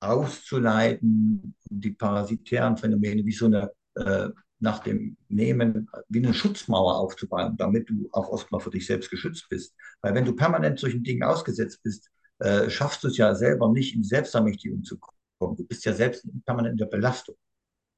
auszuleiten, 0.00 1.54
um 1.70 1.80
die 1.80 1.92
parasitären 1.92 2.76
Phänomene 2.76 3.24
wie 3.24 3.32
so 3.32 3.46
eine 3.46 3.70
äh, 3.94 4.28
nach 4.60 4.78
dem 4.78 5.16
Nehmen 5.28 5.90
wie 6.08 6.24
eine 6.24 6.32
Schutzmauer 6.32 6.96
aufzubauen, 6.96 7.56
damit 7.58 7.90
du 7.90 8.08
auch 8.12 8.32
erstmal 8.32 8.60
für 8.60 8.70
dich 8.70 8.86
selbst 8.86 9.10
geschützt 9.10 9.46
bist. 9.50 9.74
Weil 10.00 10.14
wenn 10.14 10.24
du 10.24 10.34
permanent 10.34 10.78
solchen 10.78 11.02
Dingen 11.02 11.22
ausgesetzt 11.22 11.80
bist, 11.82 12.08
äh, 12.38 12.70
schaffst 12.70 13.04
du 13.04 13.08
es 13.08 13.16
ja 13.18 13.34
selber 13.34 13.70
nicht 13.70 13.94
in 13.94 14.04
Selbstermächtigung 14.04 14.82
zu 14.82 14.98
kommen. 15.44 15.56
Du 15.56 15.66
bist 15.66 15.84
ja 15.84 15.92
selbst 15.92 16.26
permanent 16.44 16.72
in 16.72 16.78
der 16.78 16.86
Belastung. 16.86 17.36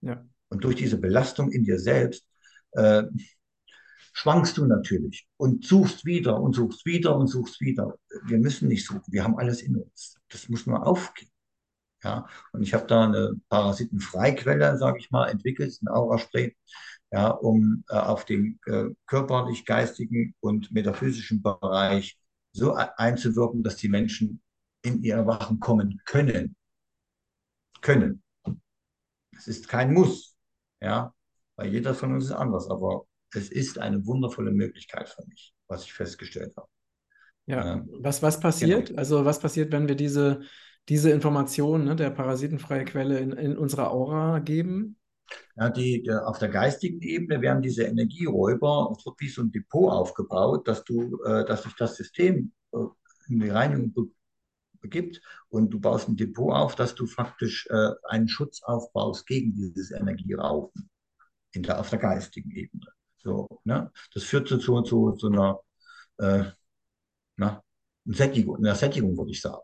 Ja. 0.01 0.25
Und 0.49 0.65
durch 0.65 0.77
diese 0.77 0.99
Belastung 0.99 1.51
in 1.51 1.65
dir 1.65 1.79
selbst 1.79 2.27
äh, 2.73 3.05
schwankst 4.13 4.57
du 4.57 4.67
natürlich 4.67 5.29
und 5.37 5.65
suchst 5.65 6.05
wieder 6.05 6.41
und 6.41 6.55
suchst 6.55 6.87
wieder 6.87 7.17
und 7.17 7.29
suchst 7.29 7.61
wieder. 7.61 7.99
Wir 8.25 8.39
müssen 8.39 8.69
nicht 8.69 8.87
suchen, 8.87 9.03
wir 9.09 9.25
haben 9.25 9.39
alles 9.39 9.63
in 9.63 9.77
uns. 9.77 10.17
Das 10.29 10.49
muss 10.49 10.67
nur 10.67 10.87
aufgehen. 10.87 11.31
Ja, 12.05 12.27
und 12.53 12.63
ich 12.63 12.75
habe 12.75 12.87
da 12.87 13.05
eine 13.05 13.41
Parasitenfreiquelle, 13.49 14.79
sage 14.79 14.99
ich 14.99 15.11
mal, 15.11 15.29
entwickelt, 15.29 15.77
ein 15.83 15.89
Auraspray, 15.89 16.55
ja, 17.11 17.31
um 17.31 17.85
äh, 17.89 17.95
auf 17.95 18.25
den 18.25 18.61
äh, 18.67 18.87
körperlich-geistigen 19.07 20.35
und 20.41 20.73
metaphysischen 20.73 21.43
Bereich 21.43 22.19
so 22.53 22.75
einzuwirken, 22.75 23.63
dass 23.63 23.77
die 23.77 23.89
Menschen 23.89 24.41
in 24.83 25.03
ihr 25.03 25.15
Erwachen 25.15 25.61
kommen 25.61 26.01
können. 26.05 26.57
Können. 27.81 28.23
Es 29.37 29.49
ist 29.49 29.69
kein 29.69 29.93
Muss, 29.93 30.37
ja, 30.81 31.13
weil 31.57 31.73
jeder 31.73 31.95
von 31.95 32.15
uns 32.15 32.27
ist 32.27 32.33
anders, 32.33 32.71
aber 32.71 33.07
es 33.33 33.51
ist 33.51 33.79
eine 33.79 34.07
wundervolle 34.07 34.53
Möglichkeit 34.53 35.09
für 35.09 35.25
mich, 35.27 35.55
was 35.69 35.85
ich 35.85 35.93
festgestellt 35.93 36.55
habe. 36.57 36.69
Ja, 37.47 37.75
ähm, 37.75 37.89
was, 38.01 38.23
was 38.23 38.41
passiert? 38.41 38.89
Genau. 38.89 38.99
Also 38.99 39.25
was 39.25 39.41
passiert, 39.41 39.73
wenn 39.73 39.89
wir 39.89 39.95
diese, 39.95 40.41
diese 40.89 41.11
Information 41.11 41.85
ne, 41.85 41.97
der 41.97 42.11
parasitenfreie 42.11 42.85
Quelle 42.85 43.19
in, 43.19 43.33
in 43.33 43.57
unserer 43.57 43.91
Aura 43.91 44.41
geben? 44.41 44.99
Ja, 45.57 45.71
die, 45.71 46.03
der, 46.03 46.29
auf 46.29 46.39
der 46.39 46.49
geistigen 46.49 47.01
Ebene 47.01 47.41
werden 47.41 47.63
diese 47.63 47.85
Energieräuber, 47.85 48.97
wird 49.05 49.21
wie 49.21 49.29
so 49.29 49.43
ein 49.43 49.51
Depot 49.51 49.91
aufgebaut, 49.91 50.69
dass 50.69 50.85
du, 50.85 51.21
äh, 51.25 51.45
dass 51.45 51.63
sich 51.63 51.75
das 51.77 51.97
System 51.97 52.53
äh, 52.73 52.79
in 53.29 53.41
die 53.41 53.49
Reinigung 53.49 54.15
be 54.89 55.01
begibt 55.01 55.21
und 55.49 55.71
du 55.71 55.81
baust 55.81 56.09
ein 56.09 56.17
Depot 56.17 56.55
auf, 56.55 56.75
dass 56.75 56.95
du 56.95 57.07
faktisch 57.07 57.67
äh, 57.71 57.91
einen 58.09 58.29
Schutz 58.29 58.63
aufbaust 58.63 59.27
gegen 59.27 59.55
dieses 59.55 59.91
Energieraufen 59.91 60.89
in 61.53 61.63
der, 61.63 61.81
auf 61.81 61.91
der 61.91 61.99
geistigen 61.99 62.51
Ebene. 62.51 62.87
So, 63.19 63.49
ne? 63.65 63.91
Das 64.15 64.25
führt 64.25 64.49
zu, 64.49 64.59
zu, 64.59 64.83
zu 65.13 65.27
einer, 65.27 65.61
äh, 66.19 66.45
na, 67.37 67.63
Sättigung, 68.05 68.57
einer 68.59 68.75
Sättigung, 68.75 69.17
würde 69.17 69.33
ich 69.33 69.41
sagen. 69.41 69.63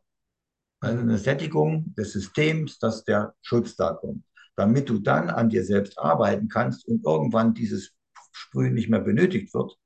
Also 0.80 0.98
eine 0.98 1.18
Sättigung 1.18 1.94
des 1.94 2.12
Systems, 2.12 2.78
dass 2.78 3.04
der 3.04 3.34
Schutz 3.40 3.76
da 3.76 3.94
kommt 3.94 4.24
damit 4.56 4.88
du 4.88 4.98
dann 4.98 5.30
an 5.30 5.48
dir 5.48 5.64
selbst 5.64 5.98
arbeiten 5.98 6.48
kannst 6.48 6.86
und 6.86 7.04
irgendwann 7.04 7.54
dieses 7.54 7.92
Sprühen 8.32 8.74
nicht 8.74 8.88
mehr 8.88 9.00
benötigt 9.00 9.52
wird 9.54 9.78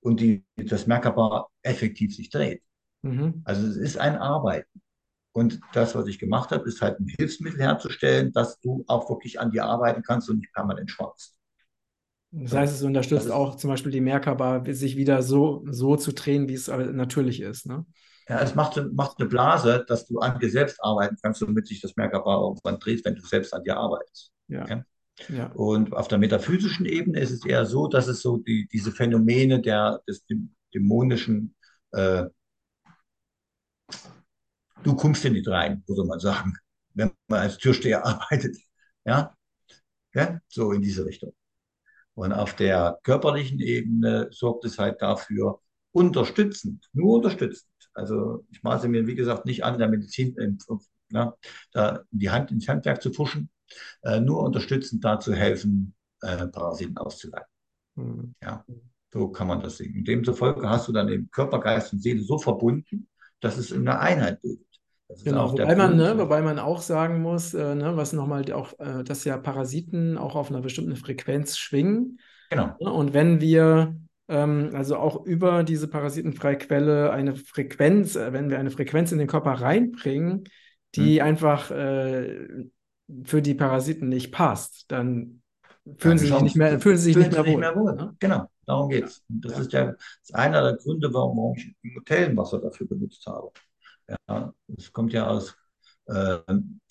und 0.00 0.20
die, 0.20 0.44
das 0.56 0.86
Merkaba 0.86 1.48
effektiv 1.62 2.14
sich 2.14 2.30
dreht. 2.30 2.62
Mhm. 3.02 3.42
Also 3.44 3.66
es 3.66 3.76
ist 3.76 3.98
ein 3.98 4.16
Arbeiten. 4.16 4.80
Und 5.32 5.60
das, 5.74 5.94
was 5.94 6.06
ich 6.06 6.18
gemacht 6.18 6.50
habe, 6.50 6.66
ist 6.66 6.80
halt 6.80 6.98
ein 6.98 7.08
Hilfsmittel 7.08 7.60
herzustellen, 7.60 8.32
dass 8.32 8.58
du 8.60 8.84
auch 8.86 9.10
wirklich 9.10 9.38
an 9.38 9.50
dir 9.50 9.66
arbeiten 9.66 10.02
kannst 10.02 10.30
und 10.30 10.38
nicht 10.38 10.52
permanent 10.54 10.90
schwatzt. 10.90 11.36
Das 12.32 12.52
heißt, 12.52 12.74
es 12.74 12.82
unterstützt 12.82 13.30
auch 13.30 13.56
zum 13.56 13.70
Beispiel 13.70 13.92
die 13.92 14.00
Merkaba, 14.00 14.64
sich 14.72 14.96
wieder 14.96 15.22
so, 15.22 15.64
so 15.70 15.96
zu 15.96 16.12
drehen, 16.12 16.48
wie 16.48 16.54
es 16.54 16.68
natürlich 16.68 17.40
ist. 17.40 17.66
Ne? 17.66 17.86
Ja, 18.28 18.40
es 18.40 18.54
macht, 18.54 18.82
macht 18.92 19.18
eine 19.18 19.28
Blase, 19.28 19.84
dass 19.86 20.06
du 20.06 20.18
an 20.18 20.38
dir 20.38 20.50
selbst 20.50 20.82
arbeiten 20.82 21.16
kannst, 21.22 21.42
damit 21.42 21.66
sich 21.66 21.80
das 21.80 21.96
Merkaba 21.96 22.40
irgendwann 22.40 22.78
dreht, 22.78 23.04
wenn 23.04 23.14
du 23.14 23.22
selbst 23.22 23.54
an 23.54 23.62
dir 23.62 23.76
arbeitest. 23.76 24.32
Ja. 24.48 24.62
Okay? 24.62 24.82
ja. 25.28 25.46
Und 25.52 25.92
auf 25.92 26.08
der 26.08 26.18
metaphysischen 26.18 26.86
Ebene 26.86 27.20
ist 27.20 27.30
es 27.30 27.44
eher 27.44 27.64
so, 27.64 27.86
dass 27.86 28.08
es 28.08 28.20
so 28.20 28.38
die, 28.38 28.68
diese 28.72 28.90
Phänomene 28.90 29.60
der, 29.60 30.02
des 30.08 30.24
dämonischen, 30.74 31.54
äh, 31.92 32.24
du 34.86 34.94
kommst 34.94 35.24
in 35.24 35.34
nicht 35.34 35.48
rein, 35.48 35.82
würde 35.86 36.04
man 36.04 36.20
sagen, 36.20 36.54
wenn 36.94 37.10
man 37.28 37.40
als 37.40 37.58
Türsteher 37.58 38.04
arbeitet. 38.06 38.56
Ja? 39.04 39.36
ja? 40.14 40.40
So 40.48 40.72
in 40.72 40.82
diese 40.82 41.04
Richtung. 41.04 41.34
Und 42.14 42.32
auf 42.32 42.54
der 42.56 42.98
körperlichen 43.02 43.60
Ebene 43.60 44.28
sorgt 44.30 44.64
es 44.64 44.78
halt 44.78 45.02
dafür, 45.02 45.60
unterstützend, 45.92 46.88
nur 46.92 47.16
unterstützend, 47.16 47.70
also 47.94 48.46
ich 48.50 48.62
maße 48.62 48.88
mir, 48.88 49.06
wie 49.06 49.14
gesagt, 49.14 49.46
nicht 49.46 49.64
an, 49.64 49.78
der 49.78 49.88
Medizin 49.88 50.36
äh, 50.38 50.52
na, 51.08 51.34
da 51.72 52.02
die 52.10 52.30
Hand 52.30 52.50
ins 52.50 52.68
Handwerk 52.68 53.02
zu 53.02 53.10
pfuschen, 53.10 53.50
äh, 54.02 54.20
nur 54.20 54.42
unterstützend 54.42 55.04
dazu 55.04 55.32
helfen, 55.32 55.94
äh, 56.20 56.46
Parasiten 56.48 56.96
auszuleiten. 56.98 57.48
Mhm. 57.94 58.34
Ja, 58.42 58.64
so 59.12 59.28
kann 59.28 59.46
man 59.46 59.60
das 59.60 59.78
sehen. 59.78 59.96
Und 59.96 60.08
demzufolge 60.08 60.68
hast 60.68 60.88
du 60.88 60.92
dann 60.92 61.08
eben 61.08 61.30
Körper, 61.30 61.60
Geist 61.60 61.92
und 61.92 62.02
Seele 62.02 62.22
so 62.22 62.38
verbunden, 62.38 63.08
dass 63.40 63.56
es 63.56 63.70
in 63.70 63.88
einer 63.88 64.00
Einheit 64.00 64.42
bildet. 64.42 64.65
Genau, 65.26 65.50
wobei 65.50 65.74
man, 65.74 65.96
ne, 65.96 66.16
wobei 66.18 66.40
man 66.40 66.60
auch 66.60 66.80
sagen 66.80 67.20
muss, 67.20 67.52
äh, 67.52 67.74
ne, 67.74 67.96
was 67.96 68.12
nochmal 68.12 68.44
auch, 68.52 68.78
äh, 68.78 69.02
dass 69.02 69.24
ja 69.24 69.36
Parasiten 69.36 70.18
auch 70.18 70.36
auf 70.36 70.50
einer 70.50 70.60
bestimmten 70.60 70.94
Frequenz 70.94 71.58
schwingen. 71.58 72.20
Genau. 72.48 72.76
Ne, 72.80 72.92
und 72.92 73.12
wenn 73.12 73.40
wir 73.40 73.96
ähm, 74.28 74.70
also 74.72 74.96
auch 74.96 75.26
über 75.26 75.64
diese 75.64 75.88
parasitenfreie 75.88 76.58
Quelle 76.58 77.10
eine 77.10 77.34
Frequenz, 77.34 78.14
äh, 78.14 78.32
wenn 78.32 78.50
wir 78.50 78.60
eine 78.60 78.70
Frequenz 78.70 79.10
in 79.10 79.18
den 79.18 79.26
Körper 79.26 79.50
reinbringen, 79.50 80.44
die 80.94 81.16
mhm. 81.16 81.22
einfach 81.22 81.72
äh, 81.72 82.68
für 83.24 83.42
die 83.42 83.54
Parasiten 83.54 84.08
nicht 84.08 84.30
passt, 84.30 84.84
dann 84.92 85.42
fühlen 85.98 86.18
sie 86.18 86.26
sich 86.28 86.40
nicht 86.40 86.56
mehr, 86.56 86.78
fühlen 86.78 86.98
sie 86.98 87.14
sich 87.14 87.16
nicht 87.16 87.32
mehr 87.32 87.40
wohl. 87.40 87.46
Nicht 87.46 87.58
mehr 87.58 87.74
wohl. 87.74 87.96
Ne? 87.96 88.16
Genau, 88.20 88.46
darum 88.64 88.90
geht 88.90 89.06
es. 89.06 89.24
Das 89.28 89.54
ja. 89.54 89.58
ist 89.58 89.72
ja 89.72 89.86
das 89.86 89.96
ist 90.22 90.34
einer 90.36 90.62
der 90.62 90.76
Gründe, 90.76 91.12
warum 91.12 91.56
ich 91.56 91.96
Hotellenwasser 91.96 92.60
dafür 92.60 92.86
benutzt 92.86 93.26
habe. 93.26 93.50
Ja, 94.08 94.54
es 94.76 94.92
kommt 94.92 95.12
ja 95.12 95.26
aus, 95.26 95.56
äh, 96.06 96.38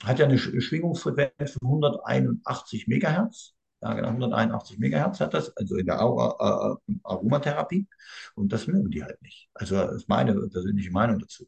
hat 0.04 0.20
ja 0.20 0.26
eine 0.26 0.38
Schwingungsfrequenz 0.38 1.54
von 1.54 1.68
181 1.68 2.88
Megahertz 2.88 3.56
ja, 3.86 3.94
genau, 3.94 4.08
181 4.10 4.80
Megahertz 4.80 5.20
hat 5.20 5.34
das, 5.36 5.56
also 5.58 5.76
in 5.76 5.86
der 5.86 6.02
Aura, 6.02 6.80
äh, 6.88 6.94
Aromatherapie. 7.04 7.88
Und 8.34 8.52
das 8.52 8.66
mögen 8.66 8.90
die 8.90 9.04
halt 9.04 9.22
nicht. 9.22 9.50
Also 9.54 9.76
das 9.76 9.96
ist 9.98 10.10
meine 10.10 10.34
persönliche 10.48 10.92
Meinung 10.92 11.20
dazu. 11.20 11.48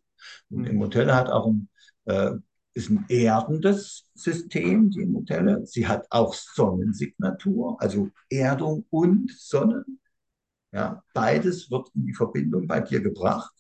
Und 0.49 0.60
mhm. 0.60 0.65
Immotelle 0.67 1.15
hat 1.15 1.30
auch 1.30 1.47
ein, 1.47 1.69
äh, 2.06 2.34
ist 2.73 2.91
ein 2.91 3.06
erdendes 3.10 4.12
System, 4.13 4.91
die 4.91 5.01
Immotelle. 5.01 5.65
Sie 5.65 5.88
hat 5.88 6.06
auch 6.12 6.34
Sonnensignatur, 6.36 7.82
also 7.82 8.12
Erdung 8.30 8.86
und 8.91 9.32
Sonne. 9.32 9.84
Ja, 10.71 11.03
beides 11.13 11.71
wird 11.71 11.89
in 11.95 12.06
die 12.06 12.13
Verbindung 12.13 12.67
bei 12.67 12.82
dir 12.82 13.01
gebracht. 13.01 13.51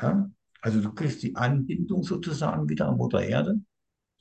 Ja, 0.00 0.30
also 0.60 0.80
du 0.80 0.92
kriegst 0.92 1.22
die 1.22 1.36
Anbindung 1.36 2.02
sozusagen 2.02 2.68
wieder 2.68 2.88
an 2.88 2.96
Mutter 2.96 3.22
Erde. 3.22 3.60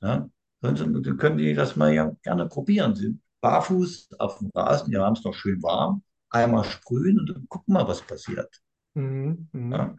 Ja, 0.01 0.29
dann 0.61 1.17
können 1.17 1.37
die 1.37 1.53
das 1.53 1.75
mal 1.75 1.93
ja 1.93 2.11
gerne 2.23 2.47
probieren. 2.47 2.95
Sie 2.95 3.19
barfuß 3.41 4.09
auf 4.19 4.39
dem 4.39 4.49
Rasen, 4.53 4.91
wir 4.91 5.01
haben 5.01 5.13
es 5.13 5.23
noch 5.23 5.33
schön 5.33 5.61
warm, 5.61 6.03
einmal 6.29 6.63
sprühen 6.63 7.19
und 7.19 7.29
dann 7.29 7.47
gucken 7.47 7.73
wir, 7.73 7.87
was 7.87 8.01
passiert. 8.01 8.61
Mhm. 8.93 9.47
mhm. 9.51 9.71
Ja, 9.71 9.95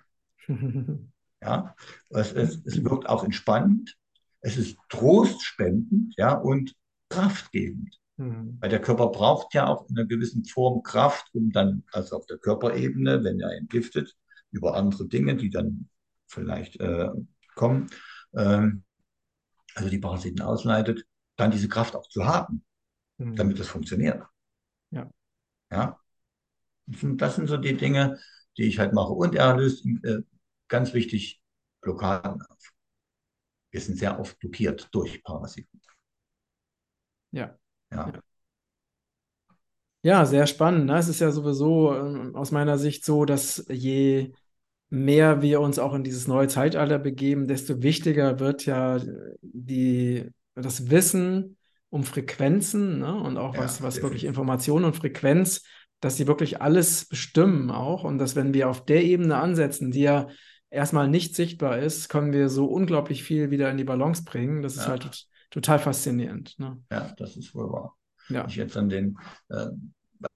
ja. 1.42 1.74
Es, 2.10 2.32
es, 2.32 2.64
es 2.64 2.84
wirkt 2.84 3.08
auch 3.08 3.24
entspannend, 3.24 3.96
es 4.40 4.56
ist 4.56 4.78
trostspendend 4.88 6.14
ja, 6.16 6.34
und 6.34 6.74
kraftgebend. 7.08 7.98
Mhm. 8.16 8.58
Weil 8.60 8.70
der 8.70 8.80
Körper 8.80 9.08
braucht 9.08 9.54
ja 9.54 9.68
auch 9.68 9.88
in 9.88 9.96
einer 9.96 10.06
gewissen 10.06 10.44
Form 10.44 10.82
Kraft, 10.82 11.28
um 11.32 11.50
dann, 11.50 11.84
also 11.92 12.16
auf 12.16 12.26
der 12.26 12.38
Körperebene, 12.38 13.22
wenn 13.22 13.40
er 13.40 13.56
entgiftet, 13.56 14.16
über 14.50 14.74
andere 14.74 15.06
Dinge, 15.06 15.36
die 15.36 15.50
dann 15.50 15.88
vielleicht 16.26 16.80
äh, 16.80 17.10
kommen, 17.54 17.90
ähm, 18.34 18.84
also 19.74 19.88
die 19.88 19.98
Parasiten 19.98 20.42
ausleitet, 20.42 21.06
dann 21.36 21.50
diese 21.50 21.68
Kraft 21.68 21.94
auch 21.94 22.08
zu 22.08 22.26
haben, 22.26 22.64
mhm. 23.18 23.36
damit 23.36 23.58
das 23.58 23.68
funktioniert. 23.68 24.22
Ja. 24.90 25.10
Ja. 25.70 26.00
Das 26.86 27.36
sind 27.36 27.48
so 27.48 27.58
die 27.58 27.76
Dinge, 27.76 28.18
die 28.56 28.64
ich 28.64 28.78
halt 28.78 28.94
mache. 28.94 29.12
Und 29.12 29.34
er 29.34 29.56
löst 29.56 29.84
äh, 29.84 30.22
ganz 30.68 30.94
wichtig 30.94 31.42
Blockaden 31.80 32.42
auf. 32.42 32.72
Wir 33.70 33.80
sind 33.80 33.98
sehr 33.98 34.18
oft 34.18 34.38
blockiert 34.38 34.88
durch 34.92 35.22
Parasiten. 35.22 35.80
Ja. 37.30 37.58
Ja. 37.90 38.10
Ja, 38.10 38.22
sehr 40.24 40.46
spannend. 40.46 40.86
Ne? 40.86 40.98
Es 40.98 41.08
ist 41.08 41.20
ja 41.20 41.30
sowieso 41.30 41.92
äh, 41.92 42.34
aus 42.34 42.50
meiner 42.50 42.78
Sicht 42.78 43.04
so, 43.04 43.24
dass 43.24 43.64
je 43.68 44.32
mehr 44.90 45.42
wir 45.42 45.60
uns 45.60 45.78
auch 45.78 45.94
in 45.94 46.04
dieses 46.04 46.28
neue 46.28 46.48
Zeitalter 46.48 46.98
begeben, 46.98 47.46
desto 47.46 47.82
wichtiger 47.82 48.40
wird 48.40 48.64
ja 48.64 49.00
die, 49.42 50.30
das 50.54 50.90
Wissen 50.90 51.56
um 51.90 52.04
Frequenzen 52.04 53.00
ne? 53.00 53.14
und 53.14 53.36
auch 53.36 53.54
ja, 53.54 53.60
was, 53.60 53.82
was 53.82 54.02
wirklich 54.02 54.24
Information 54.24 54.84
und 54.84 54.96
Frequenz, 54.96 55.62
dass 56.00 56.16
sie 56.16 56.26
wirklich 56.26 56.62
alles 56.62 57.06
bestimmen 57.06 57.70
auch 57.70 58.04
und 58.04 58.18
dass 58.18 58.36
wenn 58.36 58.54
wir 58.54 58.68
auf 58.68 58.84
der 58.84 59.04
Ebene 59.04 59.36
ansetzen, 59.36 59.90
die 59.90 60.02
ja 60.02 60.28
erstmal 60.70 61.08
nicht 61.08 61.34
sichtbar 61.34 61.78
ist, 61.78 62.08
können 62.08 62.32
wir 62.32 62.48
so 62.48 62.66
unglaublich 62.66 63.24
viel 63.24 63.50
wieder 63.50 63.70
in 63.70 63.78
die 63.78 63.84
Balance 63.84 64.24
bringen. 64.24 64.62
Das 64.62 64.76
ist 64.76 64.84
ja. 64.84 64.90
halt 64.90 65.26
total 65.50 65.78
faszinierend. 65.78 66.58
Ne? 66.58 66.82
Ja, 66.90 67.12
das 67.16 67.36
ist 67.36 67.54
wohl 67.54 67.70
wahr. 67.70 67.97
Ja. 68.28 68.46
Ich 68.46 68.56
jetzt 68.56 68.76
an 68.76 68.88
den, 68.88 69.18
äh, 69.48 69.66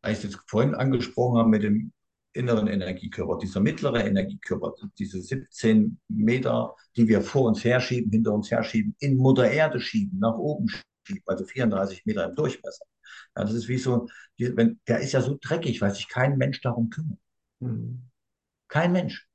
weil 0.02 0.12
ich 0.12 0.18
es 0.18 0.22
jetzt 0.24 0.38
vorhin 0.46 0.74
angesprochen 0.74 1.38
habe 1.38 1.48
mit 1.48 1.62
dem 1.62 1.92
inneren 2.34 2.66
Energiekörper, 2.66 3.38
dieser 3.38 3.60
mittlere 3.60 4.04
Energiekörper, 4.04 4.72
diese 4.98 5.20
17 5.20 5.98
Meter, 6.08 6.74
die 6.96 7.06
wir 7.08 7.20
vor 7.20 7.48
uns 7.48 7.62
herschieben, 7.64 8.10
hinter 8.10 8.32
uns 8.32 8.50
herschieben, 8.50 8.96
in 9.00 9.16
Mutter 9.16 9.50
Erde 9.50 9.80
schieben, 9.80 10.18
nach 10.18 10.38
oben 10.38 10.68
schieben, 10.68 11.22
also 11.26 11.44
34 11.44 12.06
Meter 12.06 12.24
im 12.28 12.34
Durchmesser. 12.34 12.84
Ja, 13.36 13.44
das 13.44 13.52
ist 13.52 13.68
wie 13.68 13.78
so, 13.78 14.08
wenn, 14.38 14.80
der 14.88 15.00
ist 15.00 15.12
ja 15.12 15.20
so 15.20 15.38
dreckig, 15.40 15.80
weil 15.80 15.94
sich 15.94 16.08
kein 16.08 16.38
Mensch 16.38 16.60
darum 16.60 16.90
kümmert. 16.90 17.18
Mhm. 17.60 18.08
Kein 18.68 18.92
Mensch. 18.92 19.28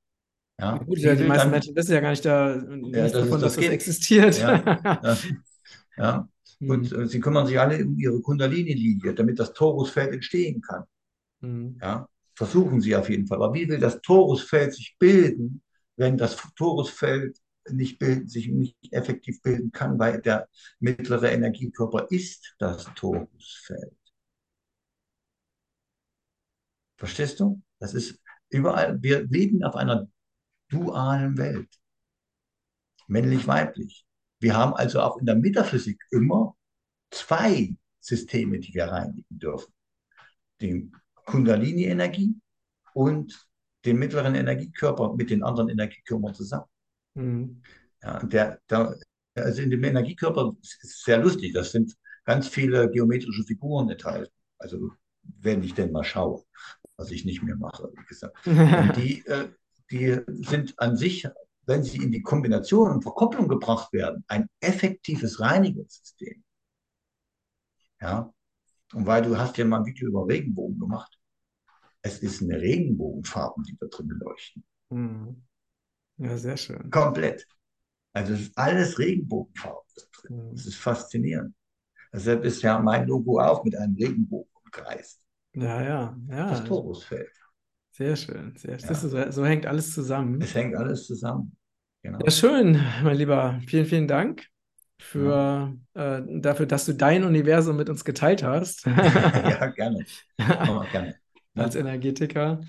Ja, 0.60 0.78
gut, 0.80 0.98
ja, 0.98 1.14
die 1.14 1.24
meisten 1.24 1.46
dann, 1.46 1.52
Menschen 1.52 1.76
wissen 1.76 1.92
ja 1.92 2.00
gar 2.00 2.10
nicht 2.10 2.26
da, 2.26 2.56
ja, 2.56 3.04
das 3.04 3.12
davon, 3.12 3.42
das 3.42 3.42
dass 3.42 3.56
das 3.56 3.66
existiert. 3.66 4.40
Ja, 4.40 5.00
ja, 5.04 5.18
ja. 5.98 6.30
Mhm. 6.60 6.70
Und 6.70 6.92
äh, 6.92 7.08
sie 7.08 7.20
kümmern 7.20 7.48
sich 7.48 7.60
alle 7.60 7.84
um 7.86 7.98
ihre 7.98 8.22
Kundalini-Linie, 8.22 9.14
damit 9.14 9.40
das 9.40 9.54
Torusfeld 9.54 10.14
entstehen 10.14 10.62
kann. 10.62 10.84
Mhm. 11.42 11.78
Ja, 11.82 12.08
versuchen 12.36 12.82
sie 12.82 12.96
auf 12.96 13.10
jeden 13.10 13.28
Fall. 13.28 13.42
Aber 13.42 13.54
wie 13.54 13.68
will 13.68 13.80
das 13.80 14.02
Torusfeld 14.02 14.74
sich 14.74 14.96
bilden, 15.00 15.62
wenn 15.96 16.18
das 16.18 16.38
Torusfeld 16.56 17.38
nicht 17.70 18.00
bilden, 18.00 18.28
sich 18.28 18.48
nicht 18.48 18.78
effektiv 18.92 19.42
bilden 19.42 19.72
kann, 19.72 20.00
weil 20.00 20.22
der 20.22 20.48
mittlere 20.80 21.32
Energiekörper 21.32 22.08
ist 22.10 22.56
das 22.60 22.86
Torusfeld. 22.96 23.98
Verstehst 26.98 27.40
du? 27.40 27.62
Das 27.80 27.94
ist 27.94 28.20
überall, 28.50 29.02
wir 29.02 29.26
leben 29.28 29.64
auf 29.64 29.76
einer 29.76 30.08
dualen 30.70 31.38
Welt. 31.38 31.70
Männlich-weiblich. 33.08 34.07
Wir 34.40 34.56
haben 34.56 34.74
also 34.74 35.02
auch 35.02 35.18
in 35.18 35.26
der 35.26 35.36
Metaphysik 35.36 36.04
immer 36.12 36.56
zwei 37.12 37.76
Systeme, 38.00 38.60
die 38.60 38.74
wir 38.74 38.86
reinigen 38.86 39.40
dürfen. 39.40 39.74
Die 40.62 40.92
Kundalini-Energie 41.26 42.36
und 42.94 43.48
den 43.86 43.98
mittleren 43.98 44.36
Energiekörper 44.36 45.16
mit 45.16 45.30
den 45.30 45.44
anderen 45.44 45.70
Energiekörpern 45.70 46.34
zusammen. 46.34 46.66
Mhm. 47.16 47.62
Ja, 48.02 48.24
der, 48.24 48.60
der, 48.70 48.98
also 49.36 49.62
in 49.62 49.70
dem 49.70 49.84
Energiekörper 49.84 50.56
ist 50.62 51.04
sehr 51.04 51.20
lustig, 51.20 51.54
das 51.54 51.72
sind 51.72 51.96
ganz 52.26 52.48
viele 52.48 52.90
geometrische 52.92 53.44
Figuren 53.44 53.90
enthalten. 53.90 54.34
Also 54.58 54.92
wenn 55.40 55.64
ich 55.64 55.74
denn 55.74 55.92
mal 55.92 56.04
schaue, 56.04 56.44
was 56.98 57.12
ich 57.12 57.26
nicht 57.26 57.44
mehr 57.44 57.56
mache, 57.56 57.92
wie 57.96 58.06
gesagt. 58.06 58.36
Die, 58.98 59.26
äh, 59.28 59.50
die 59.90 60.20
sind 60.46 60.78
an 60.80 60.98
sich, 60.98 61.28
wenn 61.68 61.84
sie 61.84 61.98
in 61.98 62.12
die 62.12 62.22
Kombination 62.22 62.92
und 62.92 63.04
Verkopplung 63.04 63.48
gebracht 63.48 63.94
werden, 63.94 64.24
ein 64.28 64.50
effektives 64.62 65.40
Reinigungssystem. 65.40 66.44
Ja, 68.02 68.34
und 68.94 69.06
weil 69.06 69.22
du 69.22 69.38
hast 69.38 69.58
ja 69.58 69.66
mal 69.66 69.80
ein 69.80 69.86
Video 69.86 70.08
über 70.08 70.28
Regenbogen 70.28 70.80
gemacht. 70.80 71.20
Es 72.02 72.20
ist 72.20 72.42
eine 72.42 72.60
Regenbogenfarben, 72.60 73.64
die 73.64 73.76
da 73.78 73.88
drin 73.88 74.08
leuchten. 74.08 74.64
Mhm. 74.90 75.44
Ja, 76.18 76.38
sehr 76.38 76.58
schön. 76.58 76.90
Komplett. 76.90 77.46
Also 78.14 78.34
es 78.34 78.42
ist 78.42 78.58
alles 78.58 78.98
Regenbogenfarben 78.98 79.84
da 79.96 80.02
drin. 80.14 80.38
Mhm. 80.38 80.52
Das 80.56 80.66
ist 80.66 80.78
faszinierend. 80.78 81.54
Deshalb 82.14 82.46
ist 82.46 82.62
ja 82.62 82.80
mein 82.80 83.08
Logo 83.08 83.40
auch 83.42 83.64
mit 83.64 83.76
einem 83.76 83.96
Regenbogen 83.96 84.50
umkreist. 84.64 85.22
Ja, 85.54 85.82
ja, 85.82 86.18
ja. 86.30 86.50
Das 86.50 86.64
Torusfeld. 86.64 87.32
Sehr 87.98 88.16
schön. 88.16 88.54
Sehr, 88.56 88.78
ja. 88.78 88.94
so, 88.94 89.32
so 89.32 89.44
hängt 89.44 89.66
alles 89.66 89.92
zusammen. 89.92 90.40
Es 90.40 90.54
hängt 90.54 90.76
alles 90.76 91.08
zusammen. 91.08 91.58
Genau. 92.04 92.20
Ja, 92.24 92.30
schön, 92.30 92.80
mein 93.04 93.18
Lieber. 93.18 93.60
Vielen, 93.66 93.88
vielen 93.88 94.08
Dank 94.08 94.46
für, 95.00 95.76
ja. 95.96 96.18
äh, 96.20 96.24
dafür, 96.40 96.68
dass 96.68 96.86
du 96.86 96.94
dein 96.94 97.24
Universum 97.24 97.76
mit 97.76 97.90
uns 97.90 98.06
geteilt 98.06 98.44
hast. 98.44 98.86
ja, 98.86 99.66
gerne. 99.72 100.06
gerne. 100.38 101.16
Als 101.56 101.76
Energetiker. 101.76 102.62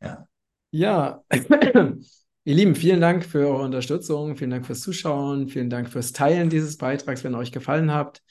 Ja. 0.00 0.28
Ja, 0.70 1.24
ihr 2.44 2.54
Lieben, 2.54 2.76
vielen 2.76 3.00
Dank 3.00 3.24
für 3.24 3.48
eure 3.48 3.64
Unterstützung, 3.64 4.36
vielen 4.36 4.50
Dank 4.50 4.66
fürs 4.66 4.82
Zuschauen, 4.82 5.48
vielen 5.48 5.68
Dank 5.68 5.90
fürs 5.90 6.12
Teilen 6.12 6.48
dieses 6.48 6.76
Beitrags, 6.76 7.24
wenn 7.24 7.34
er 7.34 7.40
euch 7.40 7.50
gefallen 7.50 7.92
hat. 7.92 8.22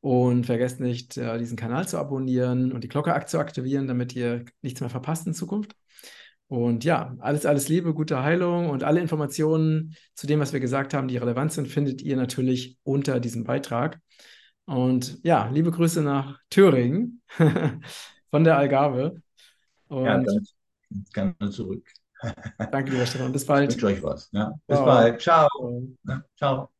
Und 0.00 0.46
vergesst 0.46 0.78
nicht, 0.78 1.16
äh, 1.16 1.36
diesen 1.36 1.56
Kanal 1.56 1.88
zu 1.88 1.98
abonnieren 1.98 2.70
und 2.70 2.84
die 2.84 2.88
Glocke 2.88 3.12
zu 3.26 3.40
aktivieren, 3.40 3.88
damit 3.88 4.14
ihr 4.14 4.44
nichts 4.62 4.80
mehr 4.80 4.90
verpasst 4.90 5.26
in 5.26 5.34
Zukunft. 5.34 5.74
Und 6.48 6.84
ja, 6.84 7.16
alles, 7.18 7.44
alles 7.44 7.68
Liebe, 7.68 7.92
gute 7.92 8.22
Heilung 8.22 8.70
und 8.70 8.84
alle 8.84 9.00
Informationen 9.00 9.96
zu 10.14 10.26
dem, 10.26 10.38
was 10.38 10.52
wir 10.52 10.60
gesagt 10.60 10.94
haben, 10.94 11.08
die 11.08 11.16
relevant 11.16 11.52
sind, 11.52 11.66
findet 11.66 12.02
ihr 12.02 12.16
natürlich 12.16 12.78
unter 12.84 13.18
diesem 13.18 13.44
Beitrag. 13.44 14.00
Und 14.64 15.18
ja, 15.24 15.48
liebe 15.48 15.70
Grüße 15.70 16.02
nach 16.02 16.38
Thüringen 16.50 17.22
von 18.30 18.44
der 18.44 18.58
Algarve. 18.58 19.20
Und 19.88 20.04
ja, 20.04 20.18
ganz, 20.18 20.54
gerne 21.12 21.50
zurück. 21.50 21.88
danke, 22.70 22.92
lieber 22.92 23.06
Stefan. 23.06 23.32
Bis 23.32 23.44
bald. 23.44 23.70
Ich 23.70 23.82
wünsche 23.82 23.96
euch 23.96 24.02
was. 24.02 24.28
Ja. 24.32 24.52
Bis 24.66 24.78
wow. 24.78 24.86
bald. 24.86 25.20
Ciao. 25.20 25.48
Ciao. 26.36 26.70